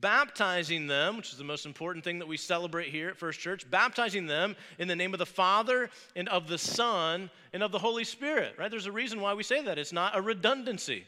baptizing 0.00 0.86
them, 0.86 1.16
which 1.16 1.32
is 1.32 1.38
the 1.38 1.44
most 1.44 1.66
important 1.66 2.04
thing 2.04 2.18
that 2.18 2.28
we 2.28 2.36
celebrate 2.36 2.88
here 2.88 3.08
at 3.08 3.16
First 3.16 3.40
Church, 3.40 3.68
baptizing 3.70 4.26
them 4.26 4.56
in 4.78 4.88
the 4.88 4.96
name 4.96 5.12
of 5.12 5.18
the 5.18 5.26
Father 5.26 5.90
and 6.16 6.28
of 6.28 6.48
the 6.48 6.58
Son 6.58 7.30
and 7.52 7.62
of 7.62 7.72
the 7.72 7.78
Holy 7.78 8.04
Spirit, 8.04 8.54
right? 8.58 8.70
There's 8.70 8.86
a 8.86 8.92
reason 8.92 9.20
why 9.20 9.34
we 9.34 9.42
say 9.42 9.62
that. 9.62 9.78
It's 9.78 9.92
not 9.92 10.16
a 10.16 10.22
redundancy. 10.22 11.04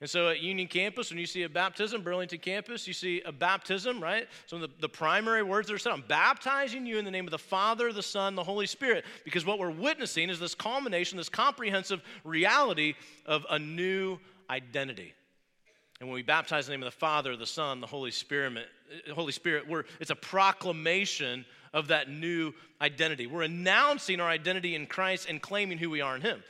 And 0.00 0.10
so 0.10 0.28
at 0.28 0.40
Union 0.40 0.68
Campus, 0.68 1.10
when 1.10 1.18
you 1.18 1.26
see 1.26 1.44
a 1.44 1.48
baptism, 1.48 2.02
Burlington 2.02 2.40
Campus, 2.40 2.86
you 2.86 2.92
see 2.92 3.22
a 3.22 3.32
baptism, 3.32 4.02
right? 4.02 4.28
So 4.46 4.58
the, 4.58 4.68
the 4.80 4.88
primary 4.88 5.42
words 5.42 5.68
that 5.68 5.74
are 5.74 5.78
said, 5.78 5.92
I'm 5.92 6.04
baptizing 6.06 6.84
you 6.84 6.98
in 6.98 7.04
the 7.04 7.10
name 7.10 7.26
of 7.26 7.30
the 7.30 7.38
Father, 7.38 7.92
the 7.92 8.02
Son, 8.02 8.34
the 8.34 8.44
Holy 8.44 8.66
Spirit. 8.66 9.04
Because 9.24 9.46
what 9.46 9.58
we're 9.58 9.70
witnessing 9.70 10.28
is 10.30 10.40
this 10.40 10.54
culmination, 10.54 11.16
this 11.16 11.28
comprehensive 11.28 12.02
reality 12.24 12.94
of 13.24 13.46
a 13.48 13.58
new 13.58 14.18
identity. 14.50 15.14
And 16.04 16.10
when 16.10 16.16
we 16.16 16.22
baptize 16.22 16.66
in 16.66 16.72
the 16.72 16.76
name 16.76 16.86
of 16.86 16.92
the 16.92 16.98
Father, 16.98 17.34
the 17.34 17.46
Son, 17.46 17.80
the 17.80 17.86
Holy 17.86 18.10
Spirit, 18.10 18.58
uh, 18.58 19.14
Holy 19.14 19.32
Spirit, 19.32 19.66
we're, 19.66 19.84
it's 20.00 20.10
a 20.10 20.14
proclamation 20.14 21.46
of 21.72 21.88
that 21.88 22.10
new 22.10 22.52
identity. 22.82 23.26
We're 23.26 23.44
announcing 23.44 24.20
our 24.20 24.28
identity 24.28 24.74
in 24.74 24.86
Christ 24.86 25.30
and 25.30 25.40
claiming 25.40 25.78
who 25.78 25.88
we 25.88 26.02
are 26.02 26.14
in 26.14 26.20
Him. 26.20 26.44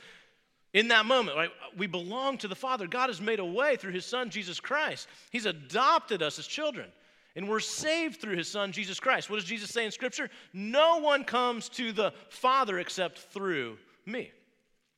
In 0.73 0.89
that 0.89 1.05
moment, 1.05 1.37
right, 1.37 1.51
we 1.77 1.87
belong 1.87 2.37
to 2.39 2.49
the 2.49 2.55
Father. 2.55 2.85
God 2.85 3.07
has 3.07 3.21
made 3.21 3.39
a 3.39 3.45
way 3.45 3.77
through 3.77 3.93
His 3.93 4.05
Son, 4.05 4.29
Jesus 4.29 4.59
Christ. 4.59 5.07
He's 5.31 5.45
adopted 5.45 6.21
us 6.21 6.37
as 6.37 6.47
children, 6.47 6.89
and 7.37 7.47
we're 7.47 7.61
saved 7.61 8.19
through 8.19 8.35
His 8.35 8.51
Son, 8.51 8.73
Jesus 8.73 8.99
Christ. 8.99 9.29
What 9.29 9.37
does 9.37 9.45
Jesus 9.45 9.69
say 9.69 9.85
in 9.85 9.91
Scripture? 9.91 10.29
No 10.51 10.97
one 10.97 11.23
comes 11.23 11.69
to 11.69 11.93
the 11.93 12.11
Father 12.27 12.77
except 12.79 13.19
through 13.19 13.77
me. 14.05 14.33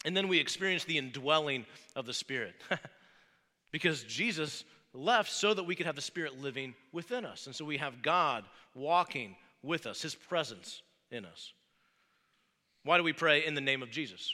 And 0.03 0.17
then 0.17 0.27
we 0.27 0.39
experience 0.39 0.83
the 0.83 0.97
indwelling 0.97 1.67
of 1.95 2.07
the 2.07 2.13
Spirit. 2.13 2.55
because 3.71 4.03
Jesus 4.03 4.63
left 4.93 5.31
so 5.31 5.53
that 5.53 5.63
we 5.63 5.75
could 5.75 5.85
have 5.85 5.95
the 5.95 6.01
Spirit 6.01 6.41
living 6.41 6.73
within 6.91 7.25
us. 7.25 7.45
And 7.45 7.55
so 7.55 7.65
we 7.65 7.77
have 7.77 8.01
God 8.01 8.45
walking 8.73 9.35
with 9.61 9.85
us, 9.85 10.01
His 10.01 10.15
presence 10.15 10.81
in 11.11 11.25
us. 11.25 11.53
Why 12.83 12.97
do 12.97 13.03
we 13.03 13.13
pray 13.13 13.45
in 13.45 13.53
the 13.53 13.61
name 13.61 13.83
of 13.83 13.91
Jesus? 13.91 14.33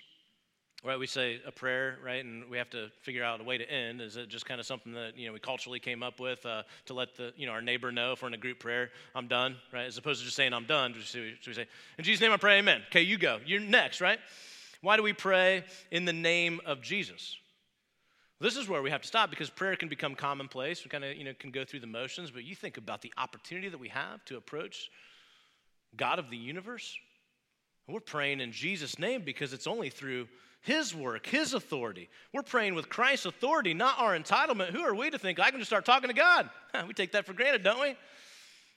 Right, 0.85 0.99
we 0.99 1.07
say 1.07 1.39
a 1.47 1.51
prayer, 1.51 1.97
right, 2.03 2.23
and 2.23 2.49
we 2.49 2.57
have 2.57 2.69
to 2.71 2.89
figure 3.03 3.23
out 3.23 3.39
a 3.39 3.43
way 3.45 3.57
to 3.57 3.71
end. 3.71 4.01
Is 4.01 4.17
it 4.17 4.27
just 4.27 4.45
kind 4.45 4.59
of 4.59 4.65
something 4.65 4.91
that 4.91 5.17
you 5.17 5.27
know 5.27 5.31
we 5.31 5.39
culturally 5.39 5.79
came 5.79 6.03
up 6.03 6.19
with 6.19 6.45
uh, 6.45 6.63
to 6.87 6.93
let 6.93 7.15
the 7.15 7.31
you 7.37 7.45
know 7.45 7.53
our 7.53 7.61
neighbor 7.61 7.89
know 7.89 8.11
if 8.11 8.21
we're 8.21 8.27
in 8.27 8.33
a 8.33 8.37
group 8.37 8.59
prayer, 8.59 8.89
I'm 9.15 9.29
done, 9.29 9.55
right? 9.71 9.85
As 9.85 9.97
opposed 9.97 10.19
to 10.19 10.25
just 10.25 10.35
saying 10.35 10.51
I'm 10.51 10.65
done, 10.65 10.93
should 11.01 11.37
we 11.47 11.53
say, 11.53 11.67
in 11.97 12.03
Jesus' 12.03 12.19
name 12.19 12.33
I 12.33 12.37
pray, 12.37 12.59
Amen. 12.59 12.81
Okay, 12.89 13.01
you 13.01 13.17
go. 13.17 13.39
You're 13.45 13.61
next, 13.61 14.01
right? 14.01 14.19
Why 14.81 14.97
do 14.97 15.03
we 15.03 15.13
pray 15.13 15.63
in 15.89 16.03
the 16.03 16.11
name 16.11 16.59
of 16.65 16.81
Jesus? 16.81 17.37
This 18.43 18.57
is 18.57 18.67
where 18.67 18.81
we 18.81 18.89
have 18.89 19.01
to 19.01 19.07
stop 19.07 19.29
because 19.29 19.49
prayer 19.49 19.77
can 19.77 19.87
become 19.87 20.15
commonplace. 20.15 20.83
We 20.83 20.89
kind 20.89 21.05
of, 21.05 21.15
you 21.15 21.23
know, 21.23 21.31
can 21.39 21.49
go 21.49 21.63
through 21.63 21.79
the 21.79 21.87
motions, 21.87 22.29
but 22.29 22.43
you 22.43 22.55
think 22.55 22.75
about 22.75 23.01
the 23.01 23.13
opportunity 23.17 23.69
that 23.69 23.77
we 23.77 23.87
have 23.87 24.25
to 24.25 24.35
approach 24.35 24.91
God 25.95 26.19
of 26.19 26.29
the 26.29 26.35
universe. 26.35 26.97
we're 27.87 28.01
praying 28.01 28.41
in 28.41 28.51
Jesus' 28.51 28.99
name 28.99 29.21
because 29.21 29.53
it's 29.53 29.65
only 29.65 29.89
through 29.89 30.27
His 30.59 30.93
work, 30.93 31.25
His 31.25 31.53
authority. 31.53 32.09
We're 32.33 32.41
praying 32.41 32.75
with 32.75 32.89
Christ's 32.89 33.27
authority, 33.27 33.73
not 33.73 33.97
our 33.97 34.17
entitlement. 34.17 34.71
Who 34.71 34.81
are 34.81 34.93
we 34.93 35.09
to 35.09 35.17
think 35.17 35.39
I 35.39 35.49
can 35.49 35.59
just 35.59 35.69
start 35.69 35.85
talking 35.85 36.09
to 36.09 36.13
God? 36.13 36.49
we 36.85 36.93
take 36.93 37.13
that 37.13 37.25
for 37.25 37.31
granted, 37.31 37.63
don't 37.63 37.79
we? 37.79 37.95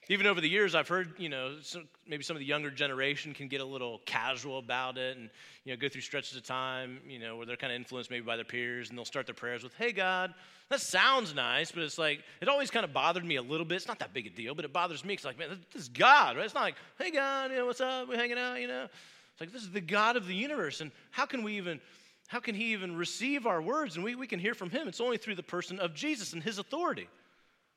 Even 0.09 0.25
over 0.25 0.39
the 0.39 0.47
years, 0.47 0.73
I've 0.73 0.87
heard, 0.87 1.13
you 1.17 1.27
know, 1.27 1.57
some, 1.61 1.83
maybe 2.07 2.23
some 2.23 2.37
of 2.37 2.39
the 2.39 2.45
younger 2.45 2.71
generation 2.71 3.33
can 3.33 3.49
get 3.49 3.59
a 3.59 3.65
little 3.65 3.99
casual 4.05 4.57
about 4.57 4.97
it 4.97 5.17
and, 5.17 5.29
you 5.65 5.73
know, 5.73 5.77
go 5.77 5.89
through 5.89 6.01
stretches 6.01 6.37
of 6.37 6.43
time, 6.43 6.99
you 7.05 7.19
know, 7.19 7.35
where 7.35 7.45
they're 7.45 7.57
kind 7.57 7.73
of 7.73 7.75
influenced 7.75 8.09
maybe 8.09 8.25
by 8.25 8.37
their 8.37 8.45
peers 8.45 8.87
and 8.89 8.97
they'll 8.97 9.03
start 9.03 9.25
their 9.25 9.35
prayers 9.35 9.63
with, 9.63 9.73
hey, 9.73 9.91
God. 9.91 10.33
That 10.69 10.79
sounds 10.79 11.35
nice, 11.35 11.71
but 11.71 11.83
it's 11.83 11.97
like, 11.97 12.23
it 12.41 12.47
always 12.47 12.71
kind 12.71 12.85
of 12.85 12.93
bothered 12.93 13.25
me 13.25 13.35
a 13.35 13.41
little 13.41 13.65
bit. 13.65 13.75
It's 13.75 13.87
not 13.87 13.99
that 13.99 14.13
big 14.13 14.27
a 14.27 14.29
deal, 14.29 14.55
but 14.55 14.63
it 14.63 14.71
bothers 14.71 15.03
me. 15.03 15.13
It's 15.13 15.25
like, 15.25 15.37
man, 15.37 15.49
this 15.73 15.83
is 15.83 15.89
God, 15.89 16.37
right? 16.37 16.45
It's 16.45 16.53
not 16.53 16.61
like, 16.61 16.75
hey, 16.97 17.11
God, 17.11 17.51
you 17.51 17.57
know, 17.57 17.65
what's 17.65 17.81
up? 17.81 18.07
We're 18.07 18.17
hanging 18.17 18.37
out, 18.37 18.61
you 18.61 18.67
know? 18.67 18.83
It's 18.83 19.41
like, 19.41 19.51
this 19.51 19.61
is 19.61 19.71
the 19.71 19.81
God 19.81 20.15
of 20.15 20.25
the 20.25 20.35
universe. 20.35 20.79
And 20.81 20.91
how 21.11 21.25
can 21.25 21.43
we 21.43 21.57
even, 21.57 21.79
how 22.27 22.39
can 22.39 22.55
he 22.55 22.73
even 22.73 22.95
receive 22.95 23.45
our 23.45 23.61
words? 23.61 23.95
And 23.95 24.03
we, 24.03 24.15
we 24.15 24.27
can 24.27 24.39
hear 24.39 24.53
from 24.53 24.69
him. 24.69 24.87
It's 24.87 25.01
only 25.01 25.17
through 25.17 25.35
the 25.35 25.43
person 25.43 25.79
of 25.79 25.93
Jesus 25.93 26.33
and 26.33 26.41
his 26.41 26.59
authority. 26.59 27.07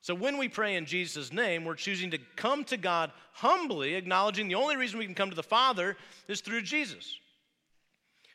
So 0.03 0.15
when 0.15 0.39
we 0.39 0.49
pray 0.49 0.77
in 0.77 0.87
Jesus' 0.87 1.33
name, 1.33 1.65
we're 1.65 1.75
choosing 1.75 2.11
to 2.13 2.19
come 2.37 2.65
to 2.65 2.77
God 2.77 3.13
humbly, 3.33 3.95
acknowledging 3.95 4.49
the 4.49 4.55
only 4.55 4.77
reason 4.77 4.99
we 4.99 5.05
can 5.05 5.15
come 5.15 5.31
to 5.31 5.37
the 5.37 5.43
Father 5.43 5.97
is 6.27 6.41
through 6.41 6.63
Jesus. 6.63 7.19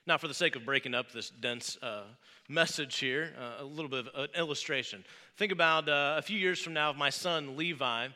Now, 0.07 0.19
for 0.19 0.27
the 0.27 0.35
sake 0.35 0.55
of 0.55 0.63
breaking 0.63 0.93
up 0.93 1.11
this 1.11 1.31
dense 1.31 1.79
uh, 1.81 2.03
message 2.47 2.99
here, 2.99 3.33
uh, 3.39 3.63
a 3.63 3.65
little 3.65 3.89
bit 3.89 4.05
of 4.07 4.23
an 4.25 4.29
illustration. 4.37 5.03
Think 5.37 5.51
about 5.51 5.89
uh, 5.89 6.15
a 6.17 6.21
few 6.21 6.37
years 6.37 6.59
from 6.59 6.73
now, 6.73 6.91
if 6.91 6.97
my 6.97 7.09
son 7.09 7.57
Levi 7.57 8.09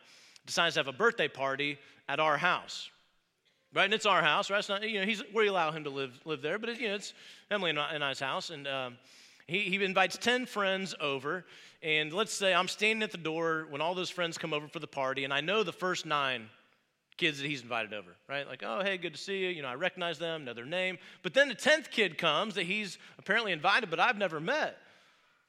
decides 0.45 0.75
to 0.75 0.81
have 0.81 0.87
a 0.87 0.93
birthday 0.93 1.27
party 1.27 1.79
at 2.07 2.19
our 2.19 2.37
house. 2.37 2.89
Right, 3.73 3.85
and 3.85 3.93
it's 3.93 4.05
our 4.05 4.21
house, 4.21 4.49
right? 4.49 4.59
It's 4.59 4.69
not, 4.69 4.87
you 4.87 4.99
know, 4.99 5.05
he's, 5.05 5.21
we 5.33 5.47
allow 5.47 5.71
him 5.71 5.83
to 5.83 5.91
live, 5.91 6.19
live 6.25 6.41
there, 6.41 6.57
but 6.57 6.69
it, 6.69 6.79
you 6.79 6.87
know, 6.87 6.95
it's 6.95 7.13
Emily 7.51 7.69
and, 7.69 8.03
I's 8.03 8.19
house, 8.19 8.49
and 8.49 8.67
um, 8.67 8.97
he, 9.45 9.61
he 9.61 9.83
invites 9.83 10.17
10 10.17 10.47
friends 10.47 10.95
over, 10.99 11.45
and 11.81 12.11
let's 12.11 12.33
say 12.33 12.53
I'm 12.53 12.67
standing 12.67 13.03
at 13.03 13.11
the 13.11 13.17
door 13.17 13.67
when 13.69 13.81
all 13.81 13.95
those 13.95 14.09
friends 14.09 14.37
come 14.37 14.53
over 14.53 14.67
for 14.67 14.79
the 14.79 14.87
party, 14.87 15.23
and 15.23 15.33
I 15.33 15.41
know 15.41 15.63
the 15.63 15.71
first 15.73 16.05
nine 16.05 16.49
kids 17.17 17.39
that 17.39 17.47
he's 17.47 17.61
invited 17.61 17.93
over, 17.93 18.15
right? 18.27 18.47
Like, 18.47 18.63
oh, 18.65 18.81
hey, 18.81 18.97
good 18.97 19.13
to 19.13 19.19
see 19.19 19.39
you. 19.39 19.49
You 19.49 19.61
know, 19.61 19.67
I 19.67 19.75
recognize 19.75 20.17
them, 20.17 20.45
know 20.45 20.53
their 20.53 20.65
name. 20.65 20.97
But 21.21 21.33
then 21.33 21.49
the 21.49 21.55
10th 21.55 21.91
kid 21.91 22.17
comes 22.17 22.55
that 22.55 22.63
he's 22.63 22.97
apparently 23.17 23.51
invited, 23.51 23.89
but 23.89 23.99
I've 23.99 24.17
never 24.17 24.39
met. 24.39 24.77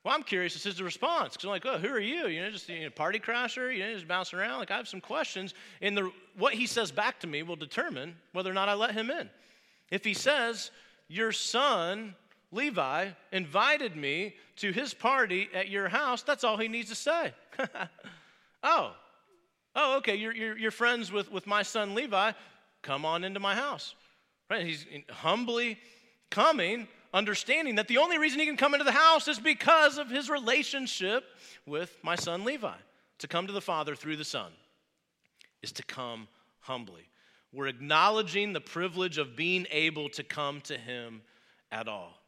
Well, 0.03 0.15
I'm 0.15 0.23
curious 0.23 0.57
as 0.57 0.63
to 0.63 0.73
the 0.73 0.85
response 0.85 1.35
because 1.35 1.45
I'm 1.45 1.51
like, 1.51 1.67
oh, 1.67 1.79
who 1.79 1.89
are 1.89 2.01
you? 2.01 2.27
You 2.27 2.43
know, 2.43 2.51
just 2.51 2.69
a 2.71 2.73
you 2.73 2.85
know, 2.85 2.91
party 2.91 3.19
crasher? 3.19 3.73
You 3.73 3.85
know, 3.85 3.95
just 3.95 4.09
bouncing 4.09 4.39
around? 4.39 4.59
Like, 4.59 4.71
I 4.71 4.77
have 4.77 4.89
some 4.89 5.01
questions. 5.01 5.55
And 5.81 5.97
the, 5.97 6.11
what 6.37 6.55
he 6.55 6.67
says 6.67 6.91
back 6.91 7.21
to 7.21 7.27
me 7.27 7.43
will 7.43 7.57
determine 7.57 8.17
whether 8.33 8.51
or 8.51 8.55
not 8.55 8.69
I 8.69 8.75
let 8.75 8.93
him 8.93 9.11
in. 9.11 9.29
If 9.91 10.05
he 10.05 10.15
says, 10.15 10.71
your 11.09 11.33
son 11.33 12.15
Levi 12.53 13.11
invited 13.33 13.97
me 13.97 14.35
to 14.57 14.73
his 14.73 14.93
party 14.93 15.49
at 15.55 15.69
your 15.69 15.89
house. 15.89 16.23
That's 16.23 16.45
all 16.45 16.57
he 16.57 16.69
needs 16.69 16.89
to 16.89 16.95
say. 16.95 17.33
oh, 18.63 18.93
oh, 19.77 19.97
okay, 19.99 20.17
you're, 20.17 20.35
you're, 20.35 20.59
you're, 20.59 20.71
friends 20.71 21.13
with, 21.13 21.31
with 21.31 21.47
my 21.47 21.63
son 21.63 21.95
Levi. 21.95 22.33
Come 22.83 23.05
on 23.05 23.25
into 23.25 23.41
my 23.41 23.55
house. 23.55 23.95
Right? 24.51 24.67
He's 24.67 24.85
humbly 25.11 25.79
coming, 26.31 26.89
understanding 27.15 27.77
that 27.77 27.87
the 27.87 27.99
only 27.99 28.19
reason 28.19 28.41
he 28.41 28.47
can 28.47 28.57
come 28.57 28.75
into 28.75 28.85
the 28.85 28.93
house 28.93 29.29
is 29.29 29.39
because 29.39 29.97
of 29.99 30.11
his 30.11 30.29
relationship 30.29 31.25
with 31.67 31.97
my 32.03 32.17
son 32.17 32.45
Levi. 32.45 32.75
To 33.19 33.29
come 33.29 33.47
to 33.47 33.53
the 33.53 33.61
Father 33.61 33.95
through 33.95 34.17
the 34.17 34.25
Son 34.25 34.51
is 35.63 35.73
to 35.73 35.83
come 35.83 36.27
humbly. 36.61 37.07
We're 37.53 37.67
acknowledging 37.67 38.55
the 38.55 38.61
privilege 38.61 39.19
of 39.19 39.37
being 39.37 39.67
able 39.71 40.09
to 40.11 40.23
come 40.23 40.63
to 40.63 40.79
him 40.79 41.21
at 41.71 41.87
all. 41.87 42.20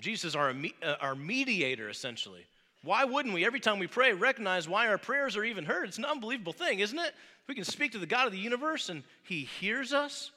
Jesus 0.00 0.34
our, 0.34 0.54
uh, 0.82 0.94
our 1.00 1.14
mediator, 1.14 1.88
essentially. 1.88 2.46
Why 2.82 3.04
wouldn't 3.04 3.34
we, 3.34 3.44
every 3.44 3.60
time 3.60 3.78
we 3.78 3.86
pray, 3.86 4.12
recognize 4.12 4.68
why 4.68 4.88
our 4.88 4.98
prayers 4.98 5.36
are 5.36 5.44
even 5.44 5.64
heard? 5.64 5.88
It's 5.88 5.98
an 5.98 6.06
unbelievable 6.06 6.54
thing, 6.54 6.80
isn't 6.80 6.98
it? 6.98 7.12
We 7.46 7.54
can 7.54 7.64
speak 7.64 7.92
to 7.92 7.98
the 7.98 8.06
God 8.06 8.26
of 8.26 8.32
the 8.32 8.38
universe 8.38 8.88
and 8.88 9.02
he 9.22 9.44
hears 9.44 9.92
us. 9.92 10.30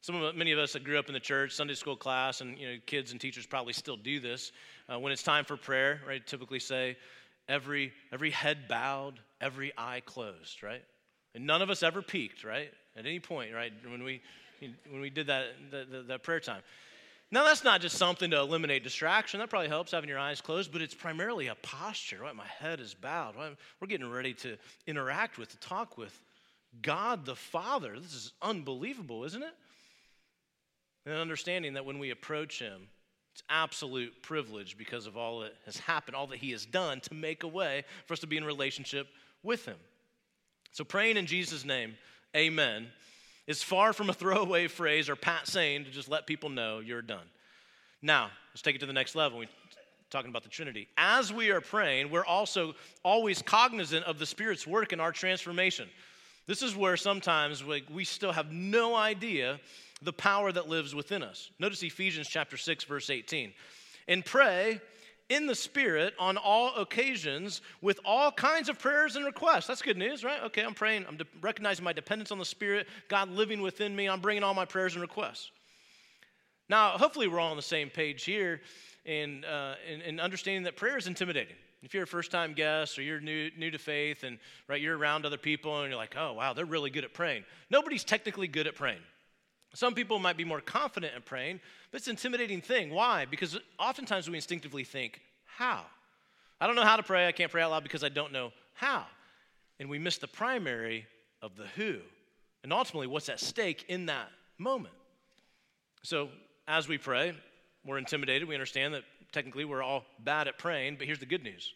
Some 0.00 0.20
of 0.20 0.34
many 0.34 0.50
of 0.50 0.58
us 0.58 0.72
that 0.72 0.82
grew 0.82 0.98
up 0.98 1.06
in 1.06 1.14
the 1.14 1.20
church, 1.20 1.52
Sunday 1.52 1.74
school 1.74 1.94
class, 1.94 2.40
and 2.40 2.58
you 2.58 2.66
know, 2.66 2.76
kids 2.86 3.12
and 3.12 3.20
teachers 3.20 3.46
probably 3.46 3.72
still 3.72 3.96
do 3.96 4.18
this. 4.18 4.50
Uh, 4.92 4.98
when 4.98 5.12
it's 5.12 5.22
time 5.22 5.44
for 5.44 5.56
prayer, 5.56 6.00
right? 6.08 6.26
Typically 6.26 6.58
say, 6.58 6.96
every 7.48 7.92
every 8.10 8.30
head 8.30 8.66
bowed, 8.68 9.20
every 9.40 9.72
eye 9.78 10.02
closed, 10.04 10.64
right? 10.64 10.82
And 11.36 11.46
none 11.46 11.62
of 11.62 11.70
us 11.70 11.84
ever 11.84 12.02
peeked, 12.02 12.42
right? 12.42 12.72
At 12.96 13.06
any 13.06 13.20
point, 13.20 13.54
right? 13.54 13.72
When 13.88 14.02
we 14.02 14.22
when 14.90 15.00
we 15.00 15.08
did 15.08 15.28
that 15.28 15.46
that, 15.70 16.08
that 16.08 16.22
prayer 16.24 16.40
time. 16.40 16.62
Now, 17.32 17.44
that's 17.44 17.64
not 17.64 17.80
just 17.80 17.96
something 17.96 18.30
to 18.30 18.40
eliminate 18.40 18.84
distraction. 18.84 19.40
That 19.40 19.48
probably 19.48 19.68
helps 19.68 19.92
having 19.92 20.10
your 20.10 20.18
eyes 20.18 20.42
closed, 20.42 20.70
but 20.70 20.82
it's 20.82 20.94
primarily 20.94 21.46
a 21.46 21.54
posture. 21.56 22.18
Right? 22.20 22.36
My 22.36 22.46
head 22.46 22.78
is 22.78 22.92
bowed. 22.92 23.36
Right? 23.36 23.56
We're 23.80 23.86
getting 23.86 24.10
ready 24.10 24.34
to 24.34 24.58
interact 24.86 25.38
with, 25.38 25.48
to 25.50 25.56
talk 25.56 25.96
with 25.96 26.20
God 26.82 27.24
the 27.24 27.34
Father. 27.34 27.98
This 27.98 28.12
is 28.12 28.32
unbelievable, 28.42 29.24
isn't 29.24 29.42
it? 29.42 29.54
And 31.06 31.14
understanding 31.16 31.72
that 31.72 31.86
when 31.86 31.98
we 31.98 32.10
approach 32.10 32.58
Him, 32.58 32.82
it's 33.32 33.42
absolute 33.48 34.22
privilege 34.22 34.76
because 34.76 35.06
of 35.06 35.16
all 35.16 35.40
that 35.40 35.54
has 35.64 35.78
happened, 35.78 36.14
all 36.14 36.26
that 36.26 36.38
He 36.38 36.50
has 36.50 36.66
done 36.66 37.00
to 37.00 37.14
make 37.14 37.44
a 37.44 37.48
way 37.48 37.84
for 38.04 38.12
us 38.12 38.20
to 38.20 38.26
be 38.26 38.36
in 38.36 38.44
relationship 38.44 39.08
with 39.42 39.64
Him. 39.64 39.78
So, 40.72 40.84
praying 40.84 41.16
in 41.16 41.24
Jesus' 41.24 41.64
name, 41.64 41.94
amen 42.36 42.88
is 43.46 43.62
far 43.62 43.92
from 43.92 44.10
a 44.10 44.12
throwaway 44.12 44.68
phrase 44.68 45.08
or 45.08 45.16
pat 45.16 45.46
saying 45.46 45.84
to 45.84 45.90
just 45.90 46.08
let 46.08 46.26
people 46.26 46.50
know 46.50 46.78
you're 46.78 47.02
done. 47.02 47.26
Now, 48.00 48.30
let's 48.52 48.62
take 48.62 48.76
it 48.76 48.80
to 48.80 48.86
the 48.86 48.92
next 48.92 49.14
level. 49.14 49.38
We're 49.38 49.48
talking 50.10 50.30
about 50.30 50.42
the 50.42 50.48
Trinity. 50.48 50.88
As 50.96 51.32
we 51.32 51.50
are 51.50 51.60
praying, 51.60 52.10
we're 52.10 52.24
also 52.24 52.74
always 53.02 53.42
cognizant 53.42 54.04
of 54.04 54.18
the 54.18 54.26
Spirit's 54.26 54.66
work 54.66 54.92
in 54.92 55.00
our 55.00 55.12
transformation. 55.12 55.88
This 56.46 56.62
is 56.62 56.76
where 56.76 56.96
sometimes 56.96 57.64
we, 57.64 57.84
we 57.92 58.04
still 58.04 58.32
have 58.32 58.50
no 58.52 58.94
idea 58.94 59.60
the 60.02 60.12
power 60.12 60.50
that 60.50 60.68
lives 60.68 60.94
within 60.94 61.22
us. 61.22 61.50
Notice 61.58 61.82
Ephesians 61.82 62.28
chapter 62.28 62.56
6 62.56 62.84
verse 62.84 63.08
18. 63.08 63.52
And 64.08 64.24
pray 64.24 64.80
in 65.28 65.46
the 65.46 65.54
Spirit 65.54 66.14
on 66.18 66.36
all 66.36 66.74
occasions 66.76 67.62
with 67.80 67.98
all 68.04 68.30
kinds 68.30 68.68
of 68.68 68.78
prayers 68.78 69.16
and 69.16 69.24
requests. 69.24 69.66
That's 69.66 69.82
good 69.82 69.96
news, 69.96 70.24
right? 70.24 70.42
Okay, 70.44 70.62
I'm 70.62 70.74
praying. 70.74 71.06
I'm 71.08 71.16
de- 71.16 71.26
recognizing 71.40 71.84
my 71.84 71.92
dependence 71.92 72.30
on 72.30 72.38
the 72.38 72.44
Spirit, 72.44 72.86
God 73.08 73.30
living 73.30 73.62
within 73.62 73.94
me. 73.94 74.08
I'm 74.08 74.20
bringing 74.20 74.42
all 74.42 74.54
my 74.54 74.64
prayers 74.64 74.94
and 74.94 75.02
requests. 75.02 75.50
Now, 76.68 76.90
hopefully, 76.90 77.28
we're 77.28 77.40
all 77.40 77.50
on 77.50 77.56
the 77.56 77.62
same 77.62 77.90
page 77.90 78.24
here 78.24 78.60
in, 79.04 79.44
uh, 79.44 79.74
in, 79.90 80.00
in 80.02 80.20
understanding 80.20 80.64
that 80.64 80.76
prayer 80.76 80.96
is 80.96 81.06
intimidating. 81.06 81.56
If 81.82 81.94
you're 81.94 82.04
a 82.04 82.06
first 82.06 82.30
time 82.30 82.52
guest 82.52 82.98
or 82.98 83.02
you're 83.02 83.20
new, 83.20 83.50
new 83.58 83.70
to 83.70 83.78
faith 83.78 84.22
and 84.22 84.38
right, 84.68 84.80
you're 84.80 84.96
around 84.96 85.26
other 85.26 85.36
people 85.36 85.80
and 85.80 85.88
you're 85.90 85.98
like, 85.98 86.14
oh, 86.16 86.34
wow, 86.34 86.52
they're 86.52 86.64
really 86.64 86.90
good 86.90 87.04
at 87.04 87.12
praying. 87.12 87.44
Nobody's 87.70 88.04
technically 88.04 88.46
good 88.46 88.66
at 88.66 88.76
praying. 88.76 89.00
Some 89.74 89.94
people 89.94 90.18
might 90.18 90.36
be 90.36 90.44
more 90.44 90.60
confident 90.60 91.14
in 91.14 91.22
praying, 91.22 91.60
but 91.90 91.98
it's 91.98 92.06
an 92.06 92.12
intimidating 92.12 92.60
thing. 92.60 92.90
Why? 92.90 93.24
Because 93.24 93.58
oftentimes 93.78 94.28
we 94.28 94.36
instinctively 94.36 94.84
think, 94.84 95.20
how? 95.46 95.84
I 96.60 96.66
don't 96.66 96.76
know 96.76 96.84
how 96.84 96.96
to 96.96 97.02
pray. 97.02 97.26
I 97.26 97.32
can't 97.32 97.50
pray 97.50 97.62
out 97.62 97.70
loud 97.70 97.82
because 97.82 98.04
I 98.04 98.08
don't 98.08 98.32
know 98.32 98.52
how. 98.74 99.06
And 99.80 99.88
we 99.88 99.98
miss 99.98 100.18
the 100.18 100.28
primary 100.28 101.06
of 101.40 101.56
the 101.56 101.66
who 101.76 101.96
and 102.62 102.72
ultimately 102.72 103.06
what's 103.06 103.28
at 103.28 103.40
stake 103.40 103.86
in 103.88 104.06
that 104.06 104.28
moment. 104.58 104.94
So 106.02 106.28
as 106.68 106.86
we 106.88 106.98
pray, 106.98 107.34
we're 107.84 107.98
intimidated. 107.98 108.46
We 108.46 108.54
understand 108.54 108.94
that 108.94 109.02
technically 109.32 109.64
we're 109.64 109.82
all 109.82 110.04
bad 110.20 110.48
at 110.48 110.58
praying, 110.58 110.96
but 110.96 111.06
here's 111.06 111.18
the 111.18 111.26
good 111.26 111.42
news. 111.42 111.74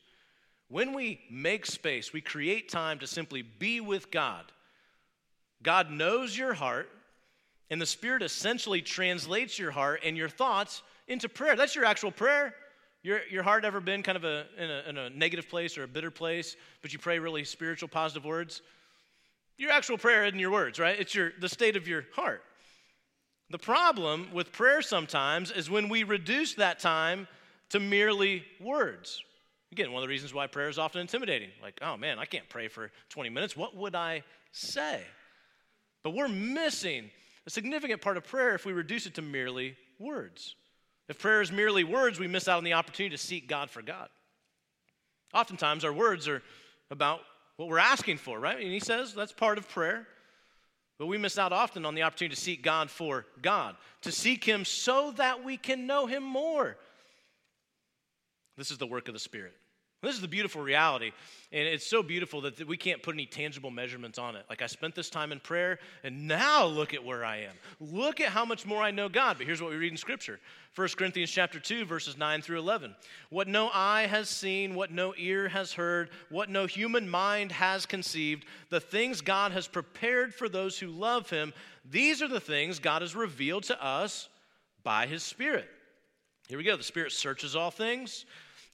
When 0.69 0.93
we 0.93 1.21
make 1.31 1.65
space, 1.67 2.13
we 2.13 2.21
create 2.21 2.69
time 2.69 2.99
to 2.99 3.07
simply 3.07 3.43
be 3.43 3.81
with 3.81 4.11
God. 4.11 4.45
God 5.63 5.91
knows 5.91 6.37
your 6.37 6.55
heart, 6.55 6.89
and 7.71 7.81
the 7.81 7.87
Spirit 7.87 8.23
essentially 8.23 8.81
translates 8.81 9.59
your 9.59 9.71
heart 9.71 10.01
and 10.05 10.17
your 10.17 10.29
thoughts 10.29 10.83
into 11.09 11.29
prayer. 11.29 11.57
That's 11.57 11.75
your 11.75 11.85
actual 11.85 12.11
prayer. 12.11 12.55
Your, 13.03 13.21
your 13.31 13.43
heart 13.43 13.65
ever 13.65 13.81
been 13.81 14.03
kind 14.03 14.17
of 14.17 14.25
a 14.25 14.47
in, 14.59 14.71
a, 14.71 14.83
in 14.89 14.99
a 14.99 15.11
negative 15.11 15.49
place 15.49 15.79
or 15.79 15.85
a 15.85 15.89
bitter 15.89 16.11
place, 16.11 16.57
but 16.83 16.93
you 16.93 16.99
pray 16.99 17.19
really 17.19 17.45
spiritual, 17.45 17.89
positive 17.89 18.25
words? 18.25 18.63
Your 19.59 19.71
actual 19.71 19.97
prayer 19.97 20.25
isn't 20.25 20.39
your 20.39 20.51
words, 20.51 20.79
right? 20.79 20.99
It's 20.99 21.15
your, 21.15 21.33
the 21.41 21.49
state 21.49 21.77
of 21.77 21.89
your 21.89 22.05
heart. 22.15 22.43
The 23.51 23.59
problem 23.59 24.29
with 24.33 24.53
prayer 24.53 24.83
sometimes 24.83 25.53
is 25.53 25.71
when 25.71 25.89
we 25.89 26.03
reduce 26.03 26.55
that 26.55 26.81
time 26.81 27.29
to 27.71 27.81
merely 27.81 28.45
words. 28.61 29.23
Again, 29.73 29.93
one 29.93 30.03
of 30.03 30.09
the 30.09 30.13
reasons 30.13 30.35
why 30.35 30.47
prayer 30.47 30.69
is 30.69 30.79
often 30.79 31.01
intimidating. 31.01 31.51
Like, 31.63 31.79
oh 31.83 31.97
man, 31.97 32.19
I 32.19 32.25
can't 32.25 32.49
pray 32.49 32.69
for 32.69 32.91
20 33.11 33.31
minutes. 33.31 33.57
What 33.57 33.77
would 33.77 33.95
I 33.95 34.25
say? 34.53 35.01
But 36.03 36.15
we're 36.15 36.29
missing 36.29 37.11
a 37.47 37.51
significant 37.51 38.01
part 38.01 38.17
of 38.17 38.25
prayer 38.25 38.55
if 38.55 38.67
we 38.67 38.73
reduce 38.73 39.07
it 39.07 39.15
to 39.15 39.23
merely 39.23 39.77
words. 39.99 40.57
If 41.09 41.19
prayer 41.19 41.41
is 41.41 41.53
merely 41.53 41.85
words, 41.85 42.19
we 42.19 42.27
miss 42.27 42.49
out 42.49 42.59
on 42.59 42.65
the 42.65 42.73
opportunity 42.73 43.17
to 43.17 43.23
seek 43.23 43.47
God 43.47 43.71
for 43.71 43.83
God. 43.83 44.09
Oftentimes, 45.33 45.85
our 45.85 45.93
words 45.93 46.27
are 46.27 46.43
about 46.91 47.21
what 47.57 47.69
we're 47.69 47.79
asking 47.79 48.19
for, 48.19 48.39
right? 48.39 48.59
And 48.59 48.73
he 48.73 48.81
says 48.81 49.15
that's 49.15 49.33
part 49.33 49.59
of 49.59 49.69
prayer. 49.69 50.07
But 50.99 51.07
we 51.07 51.19
miss 51.19 51.39
out 51.39 51.53
often 51.53 51.85
on 51.85 51.95
the 51.95 52.03
opportunity 52.03 52.35
to 52.35 52.41
seek 52.41 52.63
God 52.63 52.91
for 52.91 53.27
God, 53.43 53.77
to 54.03 54.11
seek 54.11 54.45
Him 54.45 54.65
so 54.65 55.13
that 55.13 55.45
we 55.45 55.59
can 55.59 55.87
know 55.87 56.07
Him 56.07 56.23
more. 56.23 56.77
This 58.57 58.71
is 58.71 58.79
the 58.79 58.87
work 58.87 59.09
of 59.09 59.15
the 59.15 59.21
Spirit. 59.21 59.53
This 60.03 60.15
is 60.15 60.21
the 60.21 60.29
beautiful 60.29 60.63
reality. 60.63 61.13
And 61.53 61.67
it's 61.67 61.87
so 61.87 62.03
beautiful 62.03 62.43
that 62.43 62.67
we 62.67 62.77
can't 62.77 63.03
put 63.03 63.15
any 63.15 63.25
tangible 63.25 63.71
measurements 63.71 64.19
on 64.19 64.37
it. 64.37 64.45
Like, 64.49 64.61
I 64.61 64.67
spent 64.67 64.95
this 64.95 65.09
time 65.09 65.33
in 65.33 65.41
prayer, 65.41 65.79
and 66.05 66.29
now 66.29 66.67
look 66.67 66.93
at 66.93 67.03
where 67.03 67.25
I 67.25 67.39
am. 67.39 67.55
Look 67.81 68.21
at 68.21 68.29
how 68.29 68.45
much 68.45 68.67
more 68.67 68.83
I 68.83 68.91
know 68.91 69.09
God. 69.09 69.39
But 69.39 69.47
here's 69.47 69.63
what 69.63 69.71
we 69.71 69.77
read 69.77 69.93
in 69.93 69.97
Scripture 69.97 70.39
1 70.75 70.89
Corinthians 70.99 71.31
chapter 71.31 71.59
2, 71.59 71.87
verses 71.87 72.19
9 72.19 72.43
through 72.43 72.59
11. 72.59 72.95
What 73.31 73.49
no 73.49 73.71
eye 73.73 74.07
has 74.07 74.29
seen, 74.29 74.75
what 74.75 74.91
no 74.91 75.15
ear 75.17 75.49
has 75.49 75.73
heard, 75.73 76.11
what 76.29 76.51
no 76.51 76.67
human 76.67 77.09
mind 77.09 77.51
has 77.53 77.87
conceived, 77.87 78.45
the 78.69 78.81
things 78.81 79.23
God 79.23 79.53
has 79.53 79.67
prepared 79.67 80.35
for 80.35 80.49
those 80.49 80.79
who 80.79 80.89
love 80.89 81.31
Him, 81.31 81.55
these 81.89 82.21
are 82.21 82.29
the 82.29 82.41
things 82.41 82.79
God 82.79 83.01
has 83.01 83.17
revealed 83.17 83.63
to 83.65 83.83
us 83.83 84.29
by 84.83 85.07
His 85.07 85.23
Spirit. 85.23 85.69
Here 86.49 86.59
we 86.59 86.65
go. 86.65 86.77
The 86.77 86.83
Spirit 86.83 87.13
searches 87.13 87.57
all 87.57 87.71
things 87.71 88.27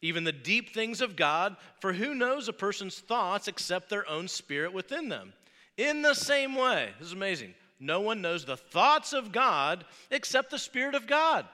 even 0.03 0.25
the 0.25 0.33
deep 0.33 0.75
things 0.75 1.01
of 1.01 1.17
God, 1.17 1.57
for 1.81 1.93
who 1.93 2.15
knows 2.15 2.49
a 2.49 2.53
person's 2.53 2.99
thoughts 2.99 3.49
except 3.49 3.89
their 3.89 4.09
own 4.09 4.29
spirit 4.29 4.73
within 4.73 5.09
them? 5.09 5.33
In 5.79 6.03
the 6.03 6.15
same 6.15 6.55
way, 6.55 6.91
this 6.99 7.09
is 7.09 7.15
amazing, 7.15 7.55
no 7.81 8.01
one 8.01 8.21
knows 8.21 8.45
the 8.45 8.57
thoughts 8.57 9.13
of 9.13 9.33
God 9.33 9.85
except 10.11 10.51
the 10.51 10.59
Spirit 10.59 10.95
of 10.95 11.07
God. 11.07 11.47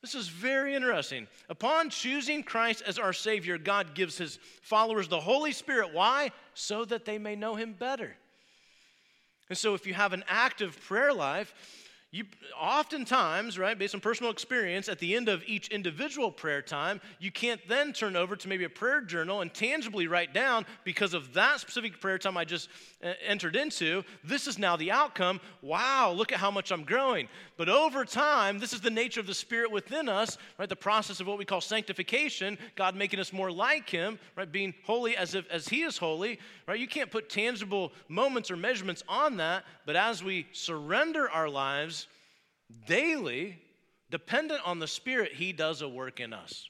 This 0.00 0.14
is 0.14 0.28
very 0.28 0.74
interesting. 0.74 1.26
Upon 1.48 1.88
choosing 1.88 2.42
Christ 2.42 2.82
as 2.86 2.98
our 2.98 3.12
Savior, 3.14 3.56
God 3.56 3.94
gives 3.94 4.18
His 4.18 4.38
followers 4.60 5.08
the 5.08 5.18
Holy 5.18 5.50
Spirit. 5.50 5.94
Why? 5.94 6.30
So 6.52 6.84
that 6.84 7.06
they 7.06 7.16
may 7.16 7.34
know 7.34 7.54
Him 7.54 7.72
better. 7.72 8.14
And 9.48 9.58
so, 9.58 9.74
if 9.74 9.86
you 9.86 9.94
have 9.94 10.12
an 10.12 10.22
active 10.28 10.78
prayer 10.82 11.12
life, 11.12 11.54
you 12.14 12.24
oftentimes, 12.56 13.58
right, 13.58 13.76
based 13.76 13.92
on 13.92 14.00
personal 14.00 14.30
experience, 14.30 14.88
at 14.88 15.00
the 15.00 15.16
end 15.16 15.28
of 15.28 15.42
each 15.48 15.66
individual 15.68 16.30
prayer 16.30 16.62
time, 16.62 17.00
you 17.18 17.32
can't 17.32 17.60
then 17.66 17.92
turn 17.92 18.14
over 18.14 18.36
to 18.36 18.48
maybe 18.48 18.62
a 18.62 18.68
prayer 18.68 19.00
journal 19.00 19.40
and 19.40 19.52
tangibly 19.52 20.06
write 20.06 20.32
down 20.32 20.64
because 20.84 21.12
of 21.12 21.32
that 21.34 21.58
specific 21.58 22.00
prayer 22.00 22.16
time 22.16 22.36
I 22.36 22.44
just 22.44 22.68
uh, 23.02 23.14
entered 23.26 23.56
into. 23.56 24.04
This 24.22 24.46
is 24.46 24.60
now 24.60 24.76
the 24.76 24.92
outcome. 24.92 25.40
Wow, 25.60 26.12
look 26.12 26.30
at 26.30 26.38
how 26.38 26.52
much 26.52 26.70
I'm 26.70 26.84
growing. 26.84 27.26
But 27.56 27.68
over 27.68 28.04
time, 28.04 28.60
this 28.60 28.72
is 28.72 28.80
the 28.80 28.90
nature 28.90 29.18
of 29.18 29.26
the 29.26 29.34
Spirit 29.34 29.72
within 29.72 30.08
us, 30.08 30.38
right? 30.56 30.68
The 30.68 30.76
process 30.76 31.18
of 31.18 31.26
what 31.26 31.36
we 31.36 31.44
call 31.44 31.60
sanctification, 31.60 32.58
God 32.76 32.94
making 32.94 33.18
us 33.18 33.32
more 33.32 33.50
like 33.50 33.90
Him, 33.90 34.20
right? 34.36 34.50
Being 34.50 34.72
holy 34.84 35.16
as 35.16 35.34
if 35.34 35.50
as 35.50 35.66
He 35.66 35.82
is 35.82 35.98
holy, 35.98 36.38
right? 36.68 36.78
You 36.78 36.86
can't 36.86 37.10
put 37.10 37.28
tangible 37.28 37.92
moments 38.08 38.52
or 38.52 38.56
measurements 38.56 39.02
on 39.08 39.36
that, 39.38 39.64
but 39.84 39.96
as 39.96 40.22
we 40.22 40.46
surrender 40.52 41.28
our 41.28 41.48
lives 41.48 42.03
daily, 42.86 43.58
dependent 44.10 44.60
on 44.64 44.78
the 44.78 44.86
Spirit, 44.86 45.32
He 45.32 45.52
does 45.52 45.82
a 45.82 45.88
work 45.88 46.20
in 46.20 46.32
us. 46.32 46.68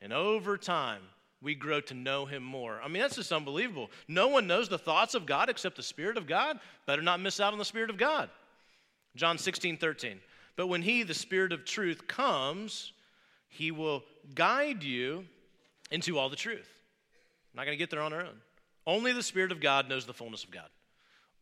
And 0.00 0.12
over 0.12 0.56
time, 0.56 1.02
we 1.40 1.54
grow 1.54 1.80
to 1.82 1.94
know 1.94 2.26
Him 2.26 2.42
more. 2.42 2.80
I 2.82 2.88
mean, 2.88 3.02
that's 3.02 3.16
just 3.16 3.32
unbelievable. 3.32 3.90
No 4.08 4.28
one 4.28 4.46
knows 4.46 4.68
the 4.68 4.78
thoughts 4.78 5.14
of 5.14 5.26
God 5.26 5.48
except 5.48 5.76
the 5.76 5.82
Spirit 5.82 6.16
of 6.16 6.26
God. 6.26 6.58
Better 6.86 7.02
not 7.02 7.20
miss 7.20 7.40
out 7.40 7.52
on 7.52 7.58
the 7.58 7.64
Spirit 7.64 7.90
of 7.90 7.98
God. 7.98 8.30
John 9.16 9.38
16, 9.38 9.76
13. 9.76 10.20
But 10.56 10.68
when 10.68 10.82
He, 10.82 11.02
the 11.02 11.14
Spirit 11.14 11.52
of 11.52 11.64
truth, 11.64 12.06
comes, 12.06 12.92
He 13.48 13.70
will 13.70 14.04
guide 14.34 14.82
you 14.82 15.24
into 15.90 16.18
all 16.18 16.28
the 16.28 16.36
truth. 16.36 16.68
I'm 17.52 17.58
not 17.58 17.66
going 17.66 17.76
to 17.76 17.82
get 17.82 17.90
there 17.90 18.00
on 18.00 18.12
our 18.12 18.22
own. 18.22 18.40
Only 18.86 19.12
the 19.12 19.22
Spirit 19.22 19.52
of 19.52 19.60
God 19.60 19.88
knows 19.88 20.06
the 20.06 20.14
fullness 20.14 20.44
of 20.44 20.50
God. 20.50 20.68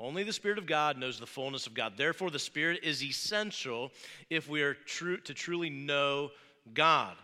Only 0.00 0.22
the 0.22 0.32
Spirit 0.32 0.56
of 0.56 0.66
God 0.66 0.96
knows 0.96 1.20
the 1.20 1.26
fullness 1.26 1.66
of 1.66 1.74
God. 1.74 1.92
Therefore, 1.96 2.30
the 2.30 2.38
Spirit 2.38 2.80
is 2.82 3.04
essential 3.04 3.92
if 4.30 4.48
we 4.48 4.62
are 4.62 4.72
true, 4.72 5.18
to 5.18 5.34
truly 5.34 5.68
know 5.68 6.30
God. 6.72 7.14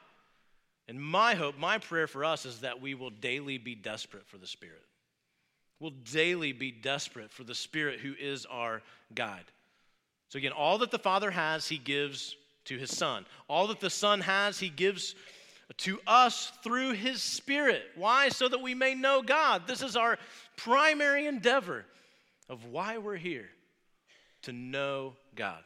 And 0.87 1.01
my 1.01 1.35
hope, 1.35 1.59
my 1.59 1.79
prayer 1.79 2.07
for 2.07 2.23
us 2.23 2.45
is 2.45 2.61
that 2.61 2.83
we 2.83 2.95
will 2.95 3.11
daily 3.11 3.57
be 3.57 3.75
desperate 3.75 4.27
for 4.27 4.37
the 4.37 4.47
Spirit. 4.47 4.83
We'll 5.81 5.95
daily 6.13 6.53
be 6.53 6.71
desperate 6.71 7.31
for 7.31 7.45
the 7.45 7.55
Spirit 7.55 8.01
who 8.01 8.13
is 8.21 8.45
our 8.45 8.83
guide. 9.15 9.45
So, 10.29 10.37
again, 10.37 10.53
all 10.53 10.77
that 10.79 10.91
the 10.91 10.99
Father 10.99 11.31
has, 11.31 11.67
He 11.67 11.79
gives 11.79 12.37
to 12.67 12.77
His 12.77 12.95
Son. 12.95 13.25
All 13.49 13.69
that 13.69 13.81
the 13.81 13.91
Son 13.91 14.21
has, 14.21 14.61
He 14.61 14.69
gives 14.69 15.15
to 15.79 15.99
us 16.07 16.53
through 16.63 16.93
His 16.93 17.23
Spirit. 17.23 17.85
Why? 17.97 18.29
So 18.29 18.49
that 18.49 18.61
we 18.61 18.75
may 18.75 18.95
know 18.95 19.23
God. 19.23 19.63
This 19.67 19.83
is 19.83 19.97
our 19.97 20.19
primary 20.57 21.27
endeavor 21.27 21.87
of 22.49 22.65
why 22.67 22.99
we're 22.99 23.17
here 23.17 23.49
to 24.43 24.53
know 24.53 25.15
God. 25.35 25.63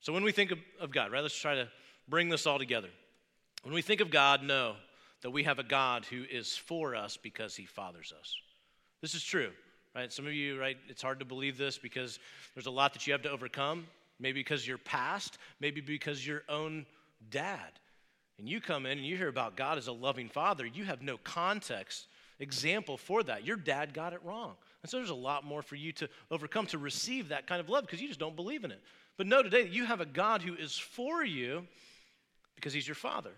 So 0.00 0.12
when 0.12 0.24
we 0.24 0.32
think 0.32 0.50
of, 0.50 0.58
of 0.80 0.90
God, 0.90 1.12
right, 1.12 1.22
let's 1.22 1.38
try 1.38 1.54
to 1.54 1.68
bring 2.08 2.28
this 2.28 2.46
all 2.46 2.58
together. 2.58 2.88
When 3.62 3.74
we 3.74 3.82
think 3.82 4.00
of 4.00 4.10
God, 4.10 4.42
know 4.42 4.74
that 5.22 5.30
we 5.30 5.44
have 5.44 5.58
a 5.58 5.64
God 5.64 6.04
who 6.04 6.24
is 6.30 6.56
for 6.56 6.94
us 6.94 7.16
because 7.16 7.56
he 7.56 7.64
fathers 7.64 8.12
us. 8.18 8.36
This 9.00 9.14
is 9.14 9.24
true, 9.24 9.50
right? 9.94 10.12
Some 10.12 10.26
of 10.26 10.32
you, 10.32 10.58
right, 10.60 10.76
it's 10.88 11.02
hard 11.02 11.18
to 11.18 11.24
believe 11.24 11.58
this 11.58 11.78
because 11.78 12.18
there's 12.54 12.66
a 12.66 12.70
lot 12.70 12.92
that 12.92 13.06
you 13.06 13.12
have 13.12 13.22
to 13.22 13.30
overcome. 13.30 13.86
Maybe 14.18 14.40
because 14.40 14.66
you're 14.66 14.78
past, 14.78 15.38
maybe 15.60 15.80
because 15.80 16.26
your 16.26 16.42
own 16.48 16.86
dad. 17.30 17.72
And 18.38 18.48
you 18.48 18.60
come 18.60 18.86
in 18.86 18.98
and 18.98 19.06
you 19.06 19.16
hear 19.16 19.28
about 19.28 19.56
God 19.56 19.78
as 19.78 19.88
a 19.88 19.92
loving 19.92 20.28
father, 20.28 20.66
you 20.66 20.84
have 20.84 21.02
no 21.02 21.18
context, 21.18 22.06
example 22.38 22.96
for 22.96 23.22
that. 23.24 23.44
Your 23.44 23.56
dad 23.56 23.94
got 23.94 24.12
it 24.12 24.20
wrong. 24.24 24.54
And 24.86 24.90
so 24.92 24.98
there's 24.98 25.10
a 25.10 25.16
lot 25.16 25.42
more 25.42 25.62
for 25.62 25.74
you 25.74 25.90
to 25.94 26.08
overcome 26.30 26.66
to 26.66 26.78
receive 26.78 27.30
that 27.30 27.48
kind 27.48 27.58
of 27.58 27.68
love 27.68 27.82
because 27.82 28.00
you 28.00 28.06
just 28.06 28.20
don't 28.20 28.36
believe 28.36 28.62
in 28.62 28.70
it. 28.70 28.80
But 29.16 29.26
know 29.26 29.42
today 29.42 29.64
that 29.64 29.72
you 29.72 29.84
have 29.84 30.00
a 30.00 30.06
God 30.06 30.42
who 30.42 30.54
is 30.54 30.78
for 30.78 31.24
you 31.24 31.66
because 32.54 32.72
he's 32.72 32.86
your 32.86 32.94
father. 32.94 33.32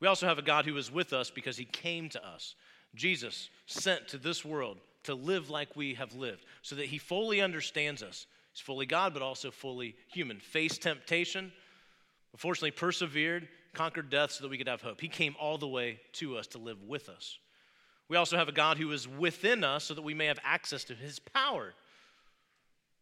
We 0.00 0.08
also 0.08 0.26
have 0.26 0.38
a 0.38 0.42
God 0.42 0.64
who 0.64 0.74
is 0.78 0.90
with 0.90 1.12
us 1.12 1.28
because 1.28 1.58
he 1.58 1.66
came 1.66 2.08
to 2.08 2.26
us. 2.26 2.54
Jesus 2.94 3.50
sent 3.66 4.08
to 4.08 4.16
this 4.16 4.46
world 4.46 4.78
to 5.02 5.14
live 5.14 5.50
like 5.50 5.76
we 5.76 5.92
have 5.92 6.14
lived 6.14 6.46
so 6.62 6.74
that 6.76 6.86
he 6.86 6.96
fully 6.96 7.42
understands 7.42 8.02
us. 8.02 8.24
He's 8.54 8.62
fully 8.62 8.86
God, 8.86 9.12
but 9.12 9.20
also 9.20 9.50
fully 9.50 9.96
human. 10.08 10.40
Faced 10.40 10.80
temptation, 10.80 11.52
unfortunately, 12.32 12.70
persevered, 12.70 13.46
conquered 13.74 14.08
death 14.08 14.30
so 14.30 14.44
that 14.44 14.50
we 14.50 14.56
could 14.56 14.68
have 14.68 14.80
hope. 14.80 15.02
He 15.02 15.08
came 15.08 15.36
all 15.38 15.58
the 15.58 15.68
way 15.68 16.00
to 16.14 16.38
us 16.38 16.46
to 16.46 16.58
live 16.58 16.82
with 16.82 17.10
us. 17.10 17.36
We 18.08 18.16
also 18.16 18.36
have 18.36 18.48
a 18.48 18.52
God 18.52 18.76
who 18.78 18.92
is 18.92 19.08
within 19.08 19.64
us 19.64 19.84
so 19.84 19.94
that 19.94 20.02
we 20.02 20.14
may 20.14 20.26
have 20.26 20.38
access 20.44 20.84
to 20.84 20.94
his 20.94 21.18
power. 21.18 21.72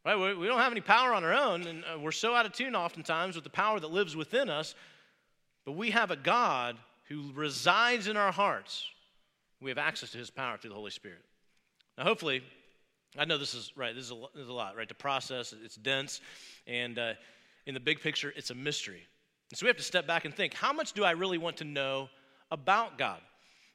Right? 0.04 0.16
We 0.16 0.46
don't 0.46 0.58
have 0.58 0.72
any 0.72 0.80
power 0.80 1.14
on 1.14 1.22
our 1.22 1.32
own, 1.32 1.66
and 1.66 1.84
uh, 1.84 1.98
we're 1.98 2.10
so 2.10 2.34
out 2.34 2.44
of 2.44 2.52
tune 2.52 2.74
oftentimes 2.74 3.36
with 3.36 3.44
the 3.44 3.50
power 3.50 3.78
that 3.78 3.90
lives 3.90 4.16
within 4.16 4.48
us. 4.48 4.74
But 5.64 5.72
we 5.72 5.90
have 5.90 6.10
a 6.10 6.16
God 6.16 6.76
who 7.08 7.30
resides 7.34 8.08
in 8.08 8.16
our 8.16 8.32
hearts. 8.32 8.84
We 9.60 9.70
have 9.70 9.78
access 9.78 10.10
to 10.10 10.18
his 10.18 10.30
power 10.30 10.56
through 10.56 10.70
the 10.70 10.76
Holy 10.76 10.90
Spirit. 10.90 11.22
Now, 11.96 12.04
hopefully, 12.04 12.42
I 13.16 13.26
know 13.26 13.38
this 13.38 13.54
is 13.54 13.72
right. 13.76 13.94
This 13.94 14.04
is 14.04 14.10
a, 14.10 14.52
lot, 14.52 14.76
right? 14.76 14.88
To 14.88 14.94
process, 14.94 15.54
it's 15.64 15.76
dense, 15.76 16.20
and 16.66 16.98
uh, 16.98 17.12
in 17.66 17.74
the 17.74 17.80
big 17.80 18.00
picture, 18.00 18.32
it's 18.34 18.50
a 18.50 18.54
mystery. 18.54 19.02
And 19.50 19.58
so 19.58 19.66
we 19.66 19.68
have 19.68 19.76
to 19.76 19.82
step 19.82 20.06
back 20.06 20.24
and 20.24 20.34
think: 20.34 20.54
How 20.54 20.72
much 20.72 20.94
do 20.94 21.04
I 21.04 21.12
really 21.12 21.38
want 21.38 21.58
to 21.58 21.64
know 21.64 22.08
about 22.50 22.98
God? 22.98 23.20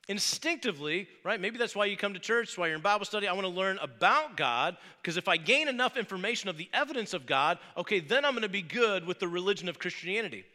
Instinctively, 0.10 1.10
right? 1.26 1.40
Maybe 1.40 1.58
that's 1.58 1.76
why 1.76 1.86
you 1.86 1.98
come 1.98 2.14
to 2.14 2.20
church, 2.20 2.58
why 2.58 2.68
you're 2.68 2.78
in 2.78 2.82
Bible 2.82 3.04
study. 3.04 3.28
I 3.28 3.34
want 3.34 3.46
to 3.46 3.52
learn 3.52 3.78
about 3.80 4.38
God 4.38 4.78
because 5.02 5.18
if 5.18 5.28
I 5.28 5.36
gain 5.36 5.68
enough 5.68 5.98
information 5.98 6.50
of 6.50 6.58
the 6.58 6.70
evidence 6.74 7.14
of 7.14 7.26
God, 7.26 7.60
okay, 7.76 8.00
then 8.00 8.24
I'm 8.24 8.32
going 8.32 8.44
to 8.44 8.50
be 8.50 8.62
good 8.62 9.06
with 9.06 9.20
the 9.20 9.28
religion 9.28 9.68
of 9.68 9.80
Christianity. 9.80 10.46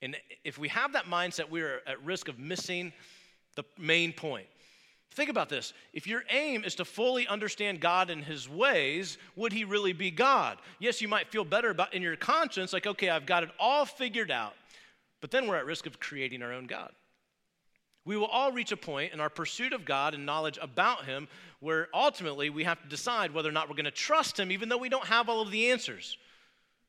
And 0.00 0.16
if 0.44 0.56
we 0.56 0.68
have 0.68 0.94
that 0.94 1.04
mindset, 1.04 1.50
we're 1.50 1.82
at 1.86 2.02
risk 2.02 2.28
of 2.28 2.38
missing 2.38 2.92
the 3.54 3.64
main 3.78 4.14
point. 4.14 4.46
Think 5.10 5.28
about 5.28 5.50
this. 5.50 5.74
If 5.92 6.06
your 6.06 6.24
aim 6.30 6.64
is 6.64 6.74
to 6.76 6.86
fully 6.86 7.26
understand 7.26 7.80
God 7.80 8.08
and 8.08 8.24
his 8.24 8.48
ways, 8.48 9.18
would 9.36 9.52
he 9.52 9.64
really 9.64 9.92
be 9.92 10.10
God? 10.10 10.56
Yes, 10.78 11.02
you 11.02 11.08
might 11.08 11.28
feel 11.28 11.44
better 11.44 11.68
about 11.68 11.92
in 11.92 12.00
your 12.00 12.16
conscience 12.16 12.72
like 12.72 12.86
okay, 12.86 13.10
I've 13.10 13.26
got 13.26 13.42
it 13.42 13.50
all 13.60 13.84
figured 13.84 14.30
out. 14.30 14.54
But 15.20 15.30
then 15.30 15.46
we're 15.46 15.56
at 15.56 15.66
risk 15.66 15.84
of 15.84 16.00
creating 16.00 16.42
our 16.42 16.52
own 16.52 16.66
God. 16.66 16.92
We 18.04 18.16
will 18.16 18.26
all 18.26 18.50
reach 18.50 18.72
a 18.72 18.76
point 18.76 19.12
in 19.12 19.20
our 19.20 19.30
pursuit 19.30 19.72
of 19.72 19.84
God 19.84 20.14
and 20.14 20.26
knowledge 20.26 20.58
about 20.60 21.04
him 21.04 21.28
where 21.60 21.88
ultimately 21.94 22.50
we 22.50 22.64
have 22.64 22.82
to 22.82 22.88
decide 22.88 23.32
whether 23.32 23.48
or 23.48 23.52
not 23.52 23.68
we're 23.68 23.76
going 23.76 23.84
to 23.84 23.90
trust 23.92 24.38
him 24.38 24.50
even 24.50 24.68
though 24.68 24.78
we 24.78 24.88
don't 24.88 25.06
have 25.06 25.28
all 25.28 25.40
of 25.40 25.50
the 25.50 25.70
answers. 25.70 26.16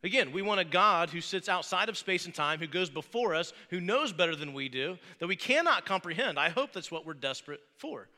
Again, 0.03 0.33
we 0.33 0.41
want 0.41 0.59
a 0.59 0.65
God 0.65 1.11
who 1.11 1.21
sits 1.21 1.47
outside 1.47 1.87
of 1.87 1.97
space 1.97 2.25
and 2.25 2.35
time, 2.35 2.59
who 2.59 2.67
goes 2.67 2.89
before 2.89 3.35
us, 3.35 3.53
who 3.69 3.79
knows 3.79 4.11
better 4.11 4.35
than 4.35 4.53
we 4.53 4.67
do, 4.67 4.97
that 5.19 5.27
we 5.27 5.37
cannot 5.37 5.85
comprehend. 5.85 6.37
I 6.37 6.49
hope 6.49 6.73
that's 6.73 6.91
what 6.91 7.05
we're 7.05 7.13
desperate 7.13 7.61
for. 7.77 8.09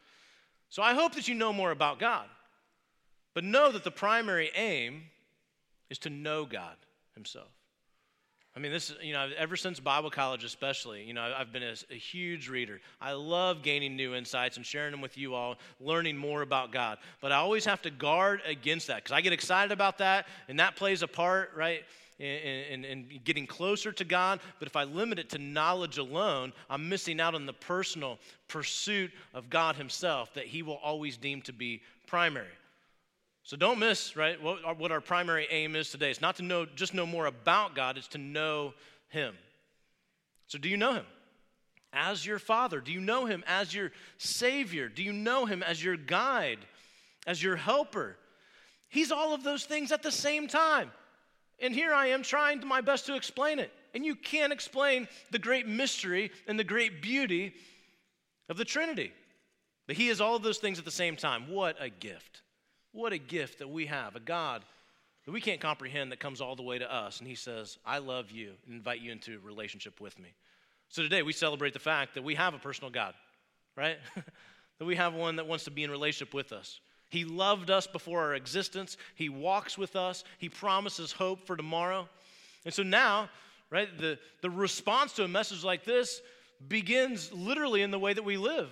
So 0.70 0.82
I 0.82 0.96
hope 0.96 1.14
that 1.14 1.28
you 1.28 1.36
know 1.36 1.54
more 1.54 1.72
about 1.72 2.00
God. 2.00 2.26
But 3.36 3.44
know 3.44 3.72
that 3.72 3.84
the 3.84 3.92
primary 3.92 4.50
aim 4.56 5.04
is 5.90 6.00
to 6.00 6.10
know 6.10 6.46
God 6.46 6.76
Himself. 7.14 7.55
I 8.56 8.62
mean, 8.62 8.72
this, 8.72 8.94
you 9.02 9.12
know, 9.12 9.30
ever 9.38 9.58
since 9.58 9.82
Bible 9.82 10.10
college, 10.10 10.46
especially, 10.46 11.04
you 11.04 11.14
know, 11.14 11.34
I've 11.38 11.52
been 11.52 11.64
a, 11.64 11.76
a, 11.92 11.96
huge 11.96 12.48
reader. 12.48 12.80
I 13.02 13.12
love 13.12 13.64
gaining 13.64 13.98
new 13.98 14.16
insights 14.16 14.56
and 14.56 14.66
sharing 14.66 14.92
them 14.92 15.02
with 15.02 15.18
you 15.18 15.34
all, 15.34 15.58
learning 15.82 16.16
more 16.16 16.42
about 16.42 16.72
God. 16.72 16.98
But 17.20 17.34
I 17.34 17.36
always 17.36 17.66
have 17.66 17.82
to 17.82 17.90
guard 17.90 18.42
against 18.48 18.88
that 18.88 18.98
because 18.98 19.12
I 19.12 19.20
get 19.20 19.34
excited 19.34 19.74
about 19.74 19.98
that, 19.98 20.28
and 20.48 20.58
that 20.62 20.78
plays 20.78 21.02
a 21.02 21.08
part, 21.08 21.52
right, 21.54 21.84
in, 22.18 22.86
in, 22.86 22.86
in 22.86 23.20
getting 23.26 23.46
closer 23.46 23.92
to 23.92 24.06
God. 24.06 24.40
But 24.60 24.70
if 24.70 24.78
I 24.78 24.86
limit 24.86 25.20
it 25.20 25.30
to 25.32 25.38
knowledge 25.38 25.98
alone, 25.98 26.54
I'm 26.70 26.88
missing 26.88 27.20
out 27.20 27.36
on 27.36 27.46
the 27.46 27.54
personal 27.54 28.20
pursuit 28.48 29.12
of 29.34 29.50
God 29.50 29.76
Himself 29.76 30.34
that 30.34 30.46
He 30.46 30.62
will 30.62 30.80
always 30.84 31.18
deem 31.18 31.42
to 31.42 31.52
be 31.52 31.82
primary. 32.08 32.48
So 33.46 33.56
don't 33.56 33.78
miss, 33.78 34.16
right, 34.16 34.42
what 34.42 34.66
our, 34.66 34.74
what 34.74 34.92
our 34.92 35.00
primary 35.00 35.48
aim 35.52 35.76
is 35.76 35.92
today. 35.92 36.10
It's 36.10 36.20
not 36.20 36.38
to 36.38 36.44
know, 36.44 36.66
just 36.66 36.96
know 36.96 37.06
more 37.06 37.28
about 37.28 37.76
God, 37.76 37.96
it's 37.96 38.08
to 38.10 38.18
know 38.18 38.74
Him. 39.10 39.36
So 40.48 40.58
do 40.58 40.68
you 40.68 40.78
know 40.78 40.94
Him? 40.94 41.06
As 41.94 42.26
your 42.26 42.40
Father? 42.40 42.80
Do 42.80 42.92
you 42.92 43.00
know 43.00 43.28
Him 43.28 43.44
as 43.46 43.72
your 43.72 43.92
Savior? 44.18 44.90
Do 44.90 45.04
you 45.04 45.14
know 45.14 45.46
Him 45.46 45.62
as 45.62 45.82
your 45.82 45.96
guide, 45.96 46.58
as 47.28 47.42
your 47.42 47.56
helper? 47.56 48.18
He's 48.90 49.12
all 49.12 49.36
of 49.36 49.44
those 49.44 49.66
things 49.66 49.92
at 49.92 50.02
the 50.02 50.12
same 50.12 50.48
time. 50.48 50.90
And 51.60 51.74
here 51.74 51.94
I 51.94 52.08
am 52.08 52.24
trying 52.24 52.66
my 52.66 52.82
best 52.82 53.06
to 53.06 53.16
explain 53.16 53.60
it. 53.60 53.72
And 53.94 54.04
you 54.04 54.16
can't 54.16 54.52
explain 54.52 55.08
the 55.30 55.40
great 55.40 55.68
mystery 55.68 56.32
and 56.48 56.58
the 56.58 56.64
great 56.64 57.00
beauty 57.00 57.54
of 58.50 58.58
the 58.58 58.66
Trinity. 58.66 59.12
But 59.86 59.98
He 59.98 60.08
is 60.08 60.20
all 60.20 60.36
of 60.36 60.42
those 60.42 60.58
things 60.58 60.80
at 60.80 60.86
the 60.86 60.90
same 60.90 61.16
time. 61.16 61.48
What 61.48 61.78
a 61.80 61.92
gift. 61.92 62.42
What 62.96 63.12
a 63.12 63.18
gift 63.18 63.60
that 63.60 63.70
we 63.70 63.88
have, 63.88 64.16
a 64.16 64.22
God 64.22 64.64
that 65.26 65.32
we 65.34 65.42
can't 65.42 65.60
comprehend 65.60 66.14
that 66.14 66.20
comes 66.22 66.40
all 66.40 66.56
the 66.56 66.64
way 66.64 66.80
to 66.80 66.94
us. 66.94 67.20
And 67.20 67.28
He 67.28 67.36
says, 67.36 67.78
I 67.86 67.98
love 67.98 68.32
you 68.32 68.54
and 68.66 68.76
invite 68.76 69.02
you 69.02 69.12
into 69.12 69.36
a 69.36 69.46
relationship 69.46 70.00
with 70.00 70.18
me. 70.18 70.30
So 70.88 71.04
today 71.04 71.22
we 71.22 71.34
celebrate 71.34 71.74
the 71.74 71.80
fact 71.80 72.14
that 72.14 72.24
we 72.24 72.36
have 72.36 72.54
a 72.54 72.58
personal 72.58 72.90
God, 72.90 73.14
right? 73.76 73.98
that 74.80 74.86
we 74.86 74.96
have 74.96 75.14
one 75.14 75.36
that 75.36 75.46
wants 75.46 75.66
to 75.66 75.72
be 75.72 75.84
in 75.84 75.92
relationship 75.92 76.34
with 76.34 76.54
us. 76.54 76.80
He 77.10 77.26
loved 77.26 77.70
us 77.70 77.86
before 77.86 78.22
our 78.22 78.34
existence. 78.34 78.96
He 79.16 79.28
walks 79.28 79.78
with 79.78 79.98
us. 79.98 80.24
He 80.38 80.48
promises 80.48 81.12
hope 81.12 81.46
for 81.46 81.58
tomorrow. 81.58 82.08
And 82.64 82.74
so 82.74 82.84
now, 82.84 83.30
right, 83.70 83.90
the, 83.98 84.18
the 84.40 84.50
response 84.50 85.12
to 85.14 85.26
a 85.26 85.28
message 85.28 85.66
like 85.66 85.84
this 85.84 86.22
begins 86.66 87.34
literally 87.34 87.82
in 87.82 87.92
the 87.92 88.00
way 88.00 88.14
that 88.14 88.24
we 88.24 88.38
live 88.38 88.72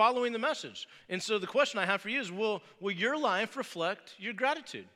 following 0.00 0.32
the 0.32 0.38
message. 0.38 0.88
And 1.10 1.22
so 1.22 1.38
the 1.38 1.46
question 1.46 1.78
I 1.78 1.84
have 1.84 2.00
for 2.00 2.08
you 2.08 2.22
is 2.22 2.32
will, 2.32 2.62
will 2.80 2.90
your 2.90 3.18
life 3.18 3.54
reflect 3.54 4.14
your 4.16 4.32
gratitude? 4.32 4.86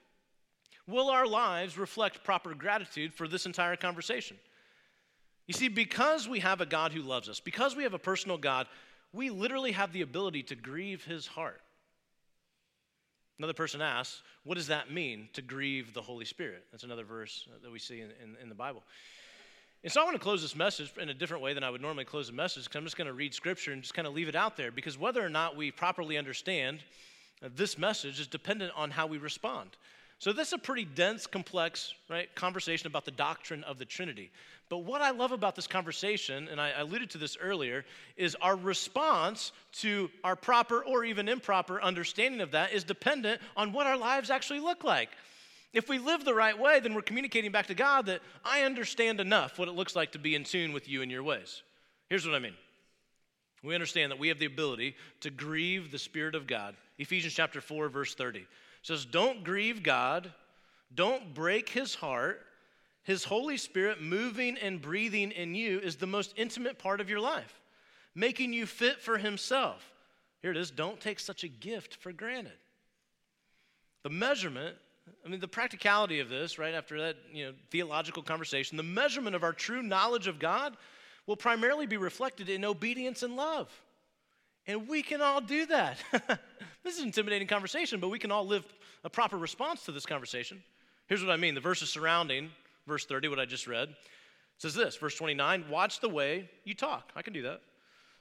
Will 0.86 1.10
our 1.10 1.26
lives 1.26 1.76
reflect 1.76 2.24
proper 2.24 2.54
gratitude 2.54 3.12
for 3.12 3.28
this 3.28 3.44
entire 3.44 3.76
conversation? 3.76 4.38
You 5.46 5.52
see, 5.52 5.68
because 5.68 6.26
we 6.26 6.40
have 6.40 6.62
a 6.62 6.66
God 6.66 6.90
who 6.90 7.02
loves 7.02 7.28
us, 7.28 7.38
because 7.38 7.76
we 7.76 7.82
have 7.82 7.92
a 7.92 7.98
personal 7.98 8.38
God, 8.38 8.66
we 9.12 9.28
literally 9.28 9.72
have 9.72 9.92
the 9.92 10.00
ability 10.00 10.42
to 10.44 10.54
grieve 10.54 11.04
his 11.04 11.26
heart. 11.26 11.60
Another 13.38 13.52
person 13.52 13.82
asks, 13.82 14.22
What 14.44 14.54
does 14.54 14.68
that 14.68 14.90
mean 14.90 15.28
to 15.34 15.42
grieve 15.42 15.92
the 15.92 16.00
Holy 16.00 16.24
Spirit? 16.24 16.64
That's 16.72 16.84
another 16.84 17.04
verse 17.04 17.46
that 17.62 17.70
we 17.70 17.78
see 17.78 18.00
in, 18.00 18.08
in, 18.22 18.38
in 18.40 18.48
the 18.48 18.54
Bible. 18.54 18.82
And 19.84 19.92
so 19.92 20.00
I 20.00 20.04
want 20.04 20.16
to 20.16 20.20
close 20.20 20.40
this 20.40 20.56
message 20.56 20.90
in 20.98 21.10
a 21.10 21.14
different 21.14 21.42
way 21.42 21.52
than 21.52 21.62
I 21.62 21.68
would 21.68 21.82
normally 21.82 22.06
close 22.06 22.30
a 22.30 22.32
message 22.32 22.64
because 22.64 22.78
I'm 22.78 22.84
just 22.84 22.96
going 22.96 23.06
to 23.06 23.12
read 23.12 23.34
scripture 23.34 23.70
and 23.70 23.82
just 23.82 23.92
kind 23.92 24.08
of 24.08 24.14
leave 24.14 24.28
it 24.28 24.34
out 24.34 24.56
there 24.56 24.72
because 24.72 24.96
whether 24.96 25.22
or 25.22 25.28
not 25.28 25.56
we 25.56 25.70
properly 25.70 26.16
understand 26.16 26.78
uh, 27.42 27.50
this 27.54 27.76
message 27.76 28.18
is 28.18 28.26
dependent 28.26 28.72
on 28.74 28.90
how 28.90 29.06
we 29.06 29.18
respond. 29.18 29.68
So 30.20 30.32
this 30.32 30.48
is 30.48 30.52
a 30.54 30.58
pretty 30.58 30.86
dense, 30.86 31.26
complex, 31.26 31.92
right, 32.08 32.34
conversation 32.34 32.86
about 32.86 33.04
the 33.04 33.10
doctrine 33.10 33.62
of 33.64 33.78
the 33.78 33.84
Trinity. 33.84 34.30
But 34.70 34.78
what 34.78 35.02
I 35.02 35.10
love 35.10 35.32
about 35.32 35.54
this 35.54 35.66
conversation, 35.66 36.48
and 36.48 36.58
I 36.58 36.70
alluded 36.78 37.10
to 37.10 37.18
this 37.18 37.36
earlier, 37.38 37.84
is 38.16 38.34
our 38.40 38.56
response 38.56 39.52
to 39.80 40.10
our 40.22 40.34
proper 40.34 40.82
or 40.82 41.04
even 41.04 41.28
improper 41.28 41.82
understanding 41.82 42.40
of 42.40 42.52
that 42.52 42.72
is 42.72 42.84
dependent 42.84 43.38
on 43.54 43.74
what 43.74 43.86
our 43.86 43.98
lives 43.98 44.30
actually 44.30 44.60
look 44.60 44.82
like. 44.82 45.10
If 45.74 45.88
we 45.88 45.98
live 45.98 46.24
the 46.24 46.34
right 46.34 46.58
way, 46.58 46.78
then 46.78 46.94
we're 46.94 47.02
communicating 47.02 47.50
back 47.50 47.66
to 47.66 47.74
God 47.74 48.06
that 48.06 48.22
I 48.44 48.62
understand 48.62 49.20
enough 49.20 49.58
what 49.58 49.68
it 49.68 49.74
looks 49.74 49.96
like 49.96 50.12
to 50.12 50.18
be 50.20 50.36
in 50.36 50.44
tune 50.44 50.72
with 50.72 50.88
you 50.88 51.02
and 51.02 51.10
your 51.10 51.24
ways. 51.24 51.62
Here's 52.08 52.24
what 52.24 52.36
I 52.36 52.38
mean. 52.38 52.54
We 53.64 53.74
understand 53.74 54.12
that 54.12 54.18
we 54.18 54.28
have 54.28 54.38
the 54.38 54.46
ability 54.46 54.94
to 55.20 55.30
grieve 55.30 55.90
the 55.90 55.98
Spirit 55.98 56.36
of 56.36 56.46
God. 56.46 56.76
Ephesians 56.98 57.34
chapter 57.34 57.60
4, 57.60 57.88
verse 57.88 58.14
30 58.14 58.46
says, 58.82 59.04
Don't 59.04 59.42
grieve 59.42 59.82
God, 59.82 60.32
don't 60.94 61.34
break 61.34 61.68
his 61.68 61.94
heart. 61.94 62.40
His 63.02 63.24
Holy 63.24 63.56
Spirit 63.56 64.00
moving 64.00 64.56
and 64.56 64.80
breathing 64.80 65.30
in 65.32 65.54
you 65.54 65.78
is 65.80 65.96
the 65.96 66.06
most 66.06 66.32
intimate 66.36 66.78
part 66.78 67.00
of 67.00 67.10
your 67.10 67.20
life, 67.20 67.60
making 68.14 68.52
you 68.52 68.64
fit 68.64 69.00
for 69.00 69.18
himself. 69.18 69.92
Here 70.40 70.52
it 70.52 70.56
is 70.56 70.70
don't 70.70 71.00
take 71.00 71.18
such 71.18 71.42
a 71.42 71.48
gift 71.48 71.96
for 71.96 72.12
granted. 72.12 72.52
The 74.04 74.10
measurement 74.10 74.76
I 75.24 75.28
mean, 75.28 75.40
the 75.40 75.48
practicality 75.48 76.20
of 76.20 76.28
this, 76.28 76.58
right 76.58 76.74
after 76.74 77.00
that 77.00 77.16
you 77.32 77.46
know, 77.46 77.52
theological 77.70 78.22
conversation, 78.22 78.76
the 78.76 78.82
measurement 78.82 79.34
of 79.34 79.42
our 79.42 79.52
true 79.52 79.82
knowledge 79.82 80.26
of 80.26 80.38
God 80.38 80.76
will 81.26 81.36
primarily 81.36 81.86
be 81.86 81.96
reflected 81.96 82.48
in 82.48 82.64
obedience 82.64 83.22
and 83.22 83.36
love. 83.36 83.70
And 84.66 84.88
we 84.88 85.02
can 85.02 85.20
all 85.20 85.40
do 85.40 85.66
that. 85.66 85.98
this 86.82 86.94
is 86.94 87.00
an 87.00 87.06
intimidating 87.06 87.48
conversation, 87.48 88.00
but 88.00 88.08
we 88.08 88.18
can 88.18 88.30
all 88.30 88.46
live 88.46 88.64
a 89.02 89.10
proper 89.10 89.36
response 89.36 89.84
to 89.84 89.92
this 89.92 90.06
conversation. 90.06 90.62
Here's 91.06 91.22
what 91.22 91.32
I 91.32 91.36
mean 91.36 91.54
the 91.54 91.60
verses 91.60 91.90
surrounding 91.90 92.50
verse 92.86 93.04
30, 93.06 93.28
what 93.28 93.38
I 93.38 93.44
just 93.44 93.66
read, 93.66 93.94
says 94.58 94.74
this 94.74 94.96
verse 94.96 95.16
29 95.16 95.66
Watch 95.70 96.00
the 96.00 96.08
way 96.08 96.48
you 96.64 96.74
talk. 96.74 97.10
I 97.14 97.22
can 97.22 97.32
do 97.32 97.42
that. 97.42 97.60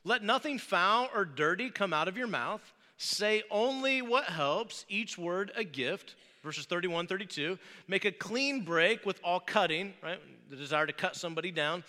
Let 0.04 0.24
nothing 0.24 0.58
foul 0.58 1.10
or 1.15 1.24
dirty 1.24 1.69
come 1.69 1.93
out 1.93 2.08
of 2.08 2.17
your 2.17 2.28
mouth. 2.28 2.74
Say 2.98 3.43
only 3.50 4.02
what 4.02 4.26
helps, 4.26 4.86
each 4.89 5.17
word 5.17 5.52
a 5.56 5.63
gift 5.63 6.15
verses 6.43 6.65
31, 6.65 7.08
32. 7.08 7.58
Make 7.88 8.06
a 8.06 8.12
clean 8.12 8.63
break 8.63 9.06
with 9.06 9.19
all 9.23 9.39
cutting, 9.39 9.93
right? 10.03 10.19
The 10.49 10.56
desire 10.56 10.86
to 10.86 10.93
cut 10.93 11.15
somebody 11.15 11.51
down. 11.51 11.84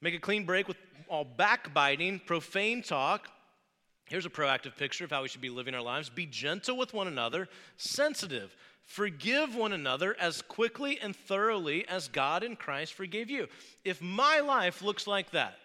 Make 0.00 0.14
a 0.14 0.20
clean 0.20 0.44
break 0.44 0.68
with 0.68 0.76
all 1.08 1.24
backbiting, 1.24 2.20
profane 2.20 2.82
talk. 2.82 3.28
Here's 4.08 4.26
a 4.26 4.30
proactive 4.30 4.76
picture 4.76 5.04
of 5.04 5.10
how 5.10 5.22
we 5.22 5.28
should 5.28 5.42
be 5.42 5.50
living 5.50 5.74
our 5.74 5.82
lives. 5.82 6.08
Be 6.08 6.24
gentle 6.24 6.76
with 6.76 6.94
one 6.94 7.08
another, 7.08 7.48
sensitive. 7.76 8.56
Forgive 8.84 9.54
one 9.54 9.74
another 9.74 10.16
as 10.18 10.40
quickly 10.40 10.98
and 10.98 11.14
thoroughly 11.14 11.86
as 11.88 12.08
God 12.08 12.42
in 12.42 12.56
Christ 12.56 12.94
forgave 12.94 13.28
you. 13.28 13.48
If 13.84 14.00
my 14.00 14.40
life 14.40 14.80
looks 14.80 15.06
like 15.06 15.30
that, 15.32 15.58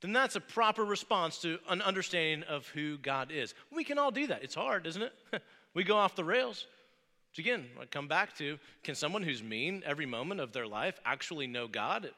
then 0.00 0.12
that's 0.12 0.34
a 0.34 0.40
proper 0.40 0.84
response 0.84 1.38
to 1.42 1.58
an 1.68 1.80
understanding 1.80 2.42
of 2.48 2.66
who 2.68 2.98
God 2.98 3.30
is. 3.30 3.54
We 3.72 3.84
can 3.84 3.98
all 3.98 4.10
do 4.10 4.26
that. 4.28 4.42
It's 4.42 4.54
hard, 4.54 4.86
isn't 4.86 5.02
it? 5.02 5.12
we 5.74 5.84
go 5.84 5.96
off 5.96 6.16
the 6.16 6.24
rails. 6.24 6.66
So 7.38 7.42
again, 7.42 7.66
I 7.80 7.84
come 7.84 8.08
back 8.08 8.36
to 8.38 8.58
can 8.82 8.96
someone 8.96 9.22
who's 9.22 9.44
mean 9.44 9.84
every 9.86 10.06
moment 10.06 10.40
of 10.40 10.52
their 10.52 10.66
life 10.66 10.98
actually 11.04 11.46
know 11.46 11.68
God? 11.68 12.10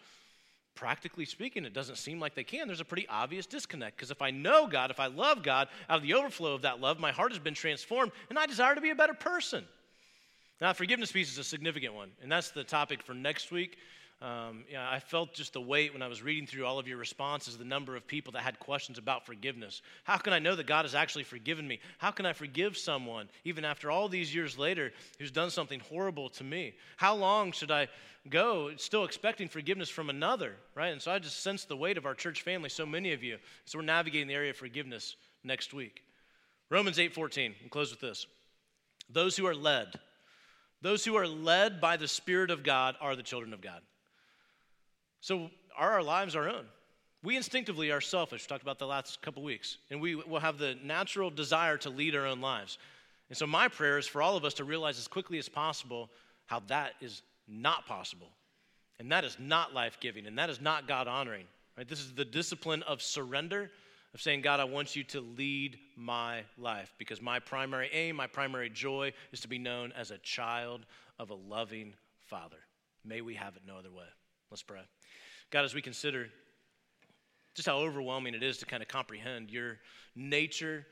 Practically 0.74 1.26
speaking, 1.26 1.66
it 1.66 1.74
doesn't 1.74 1.98
seem 1.98 2.18
like 2.18 2.34
they 2.34 2.42
can. 2.42 2.66
There's 2.66 2.80
a 2.80 2.86
pretty 2.86 3.06
obvious 3.06 3.44
disconnect 3.44 3.98
because 3.98 4.10
if 4.10 4.22
I 4.22 4.30
know 4.30 4.66
God, 4.66 4.90
if 4.90 4.98
I 4.98 5.08
love 5.08 5.42
God, 5.42 5.68
out 5.90 5.98
of 5.98 6.02
the 6.04 6.14
overflow 6.14 6.54
of 6.54 6.62
that 6.62 6.80
love, 6.80 6.98
my 6.98 7.12
heart 7.12 7.32
has 7.32 7.38
been 7.38 7.52
transformed 7.52 8.12
and 8.30 8.38
I 8.38 8.46
desire 8.46 8.74
to 8.74 8.80
be 8.80 8.88
a 8.88 8.94
better 8.94 9.12
person. 9.12 9.64
Now, 10.58 10.72
forgiveness 10.72 11.12
piece 11.12 11.30
is 11.30 11.36
a 11.36 11.44
significant 11.44 11.92
one, 11.92 12.12
and 12.22 12.32
that's 12.32 12.50
the 12.50 12.64
topic 12.64 13.02
for 13.02 13.12
next 13.12 13.52
week. 13.52 13.76
Um, 14.22 14.64
I 14.78 14.98
felt 14.98 15.32
just 15.32 15.54
the 15.54 15.62
weight 15.62 15.94
when 15.94 16.02
I 16.02 16.06
was 16.06 16.22
reading 16.22 16.46
through 16.46 16.66
all 16.66 16.78
of 16.78 16.86
your 16.86 16.98
responses, 16.98 17.56
the 17.56 17.64
number 17.64 17.96
of 17.96 18.06
people 18.06 18.32
that 18.32 18.42
had 18.42 18.58
questions 18.58 18.98
about 18.98 19.24
forgiveness. 19.24 19.80
How 20.04 20.18
can 20.18 20.34
I 20.34 20.38
know 20.38 20.54
that 20.54 20.66
God 20.66 20.84
has 20.84 20.94
actually 20.94 21.24
forgiven 21.24 21.66
me? 21.66 21.80
How 21.96 22.10
can 22.10 22.26
I 22.26 22.34
forgive 22.34 22.76
someone, 22.76 23.30
even 23.44 23.64
after 23.64 23.90
all 23.90 24.08
these 24.08 24.34
years 24.34 24.58
later, 24.58 24.92
who's 25.18 25.30
done 25.30 25.48
something 25.48 25.80
horrible 25.80 26.28
to 26.30 26.44
me? 26.44 26.74
How 26.98 27.14
long 27.14 27.52
should 27.52 27.70
I 27.70 27.88
go 28.28 28.76
still 28.76 29.04
expecting 29.04 29.48
forgiveness 29.48 29.88
from 29.88 30.10
another, 30.10 30.56
right? 30.74 30.88
And 30.88 31.00
so 31.00 31.10
I 31.10 31.18
just 31.18 31.42
sense 31.42 31.64
the 31.64 31.76
weight 31.76 31.96
of 31.96 32.04
our 32.04 32.14
church 32.14 32.42
family, 32.42 32.68
so 32.68 32.84
many 32.84 33.14
of 33.14 33.22
you. 33.22 33.38
So 33.64 33.78
we're 33.78 33.84
navigating 33.86 34.28
the 34.28 34.34
area 34.34 34.50
of 34.50 34.56
forgiveness 34.56 35.16
next 35.42 35.72
week. 35.72 36.04
Romans 36.68 36.98
8:14, 36.98 37.54
and 37.62 37.70
close 37.70 37.90
with 37.90 38.00
this. 38.00 38.26
Those 39.08 39.36
who 39.36 39.46
are 39.46 39.54
led, 39.54 39.98
those 40.82 41.06
who 41.06 41.16
are 41.16 41.26
led 41.26 41.80
by 41.80 41.96
the 41.96 42.06
Spirit 42.06 42.50
of 42.50 42.62
God 42.62 42.96
are 43.00 43.16
the 43.16 43.22
children 43.22 43.54
of 43.54 43.62
God. 43.62 43.80
So, 45.20 45.50
are 45.76 45.92
our 45.92 46.02
lives 46.02 46.34
our 46.34 46.48
own? 46.48 46.64
We 47.22 47.36
instinctively 47.36 47.90
are 47.90 48.00
selfish. 48.00 48.44
We 48.44 48.48
talked 48.48 48.62
about 48.62 48.78
the 48.78 48.86
last 48.86 49.20
couple 49.20 49.42
weeks. 49.42 49.76
And 49.90 50.00
we 50.00 50.14
will 50.14 50.40
have 50.40 50.58
the 50.58 50.76
natural 50.82 51.30
desire 51.30 51.76
to 51.78 51.90
lead 51.90 52.16
our 52.16 52.26
own 52.26 52.40
lives. 52.40 52.78
And 53.28 53.36
so, 53.36 53.46
my 53.46 53.68
prayer 53.68 53.98
is 53.98 54.06
for 54.06 54.22
all 54.22 54.36
of 54.36 54.44
us 54.44 54.54
to 54.54 54.64
realize 54.64 54.98
as 54.98 55.08
quickly 55.08 55.38
as 55.38 55.48
possible 55.48 56.10
how 56.46 56.60
that 56.68 56.94
is 57.00 57.22
not 57.46 57.86
possible. 57.86 58.28
And 58.98 59.12
that 59.12 59.24
is 59.24 59.36
not 59.38 59.74
life 59.74 59.98
giving. 60.00 60.26
And 60.26 60.38
that 60.38 60.50
is 60.50 60.60
not 60.60 60.88
God 60.88 61.08
honoring. 61.08 61.46
Right? 61.76 61.88
This 61.88 62.00
is 62.00 62.12
the 62.12 62.24
discipline 62.24 62.82
of 62.82 63.00
surrender, 63.00 63.70
of 64.12 64.20
saying, 64.20 64.40
God, 64.42 64.60
I 64.60 64.64
want 64.64 64.96
you 64.96 65.04
to 65.04 65.20
lead 65.20 65.78
my 65.96 66.42
life 66.58 66.92
because 66.98 67.22
my 67.22 67.38
primary 67.38 67.88
aim, 67.92 68.16
my 68.16 68.26
primary 68.26 68.68
joy 68.68 69.12
is 69.32 69.40
to 69.40 69.48
be 69.48 69.58
known 69.58 69.92
as 69.96 70.10
a 70.10 70.18
child 70.18 70.84
of 71.18 71.30
a 71.30 71.34
loving 71.34 71.94
Father. 72.26 72.58
May 73.04 73.20
we 73.20 73.34
have 73.34 73.56
it 73.56 73.62
no 73.66 73.76
other 73.76 73.90
way. 73.90 74.04
Let's 74.50 74.62
pray. 74.62 74.80
God, 75.50 75.64
as 75.64 75.74
we 75.74 75.82
consider 75.82 76.28
just 77.54 77.68
how 77.68 77.78
overwhelming 77.78 78.34
it 78.34 78.42
is 78.42 78.58
to 78.58 78.66
kind 78.66 78.82
of 78.82 78.88
comprehend 78.88 79.50
your 79.50 79.78
nature 80.16 80.86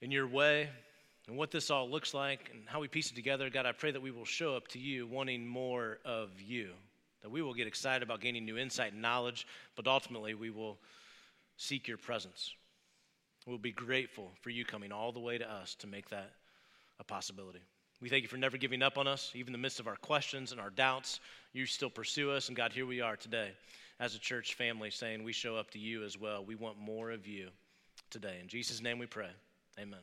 and 0.00 0.10
your 0.10 0.26
way 0.26 0.70
and 1.28 1.36
what 1.36 1.50
this 1.50 1.70
all 1.70 1.90
looks 1.90 2.14
like 2.14 2.50
and 2.52 2.62
how 2.66 2.80
we 2.80 2.88
piece 2.88 3.10
it 3.10 3.14
together, 3.14 3.50
God, 3.50 3.66
I 3.66 3.72
pray 3.72 3.90
that 3.90 4.00
we 4.00 4.10
will 4.10 4.24
show 4.24 4.56
up 4.56 4.68
to 4.68 4.78
you 4.78 5.06
wanting 5.06 5.46
more 5.46 5.98
of 6.06 6.40
you, 6.40 6.70
that 7.22 7.30
we 7.30 7.42
will 7.42 7.52
get 7.52 7.66
excited 7.66 8.02
about 8.02 8.22
gaining 8.22 8.46
new 8.46 8.56
insight 8.56 8.94
and 8.94 9.02
knowledge, 9.02 9.46
but 9.76 9.86
ultimately 9.86 10.34
we 10.34 10.48
will 10.48 10.78
seek 11.58 11.86
your 11.86 11.98
presence. 11.98 12.54
We'll 13.46 13.58
be 13.58 13.72
grateful 13.72 14.30
for 14.40 14.48
you 14.48 14.64
coming 14.64 14.90
all 14.90 15.12
the 15.12 15.20
way 15.20 15.36
to 15.36 15.50
us 15.50 15.74
to 15.76 15.86
make 15.86 16.08
that 16.10 16.32
a 16.98 17.04
possibility. 17.04 17.60
We 18.00 18.08
thank 18.08 18.22
you 18.22 18.28
for 18.28 18.38
never 18.38 18.56
giving 18.56 18.82
up 18.82 18.96
on 18.96 19.06
us, 19.06 19.32
even 19.34 19.48
in 19.48 19.60
the 19.60 19.62
midst 19.62 19.78
of 19.78 19.86
our 19.86 19.96
questions 19.96 20.52
and 20.52 20.60
our 20.60 20.70
doubts. 20.70 21.20
You 21.52 21.66
still 21.66 21.90
pursue 21.90 22.30
us. 22.30 22.48
And 22.48 22.56
God, 22.56 22.72
here 22.72 22.86
we 22.86 23.00
are 23.00 23.16
today 23.16 23.50
as 23.98 24.14
a 24.14 24.18
church 24.18 24.54
family 24.54 24.90
saying 24.90 25.22
we 25.22 25.32
show 25.32 25.56
up 25.56 25.70
to 25.72 25.78
you 25.78 26.02
as 26.04 26.16
well. 26.16 26.42
We 26.44 26.54
want 26.54 26.78
more 26.78 27.10
of 27.10 27.26
you 27.26 27.50
today. 28.08 28.38
In 28.40 28.48
Jesus' 28.48 28.80
name 28.80 28.98
we 28.98 29.06
pray. 29.06 29.30
Amen. 29.78 30.00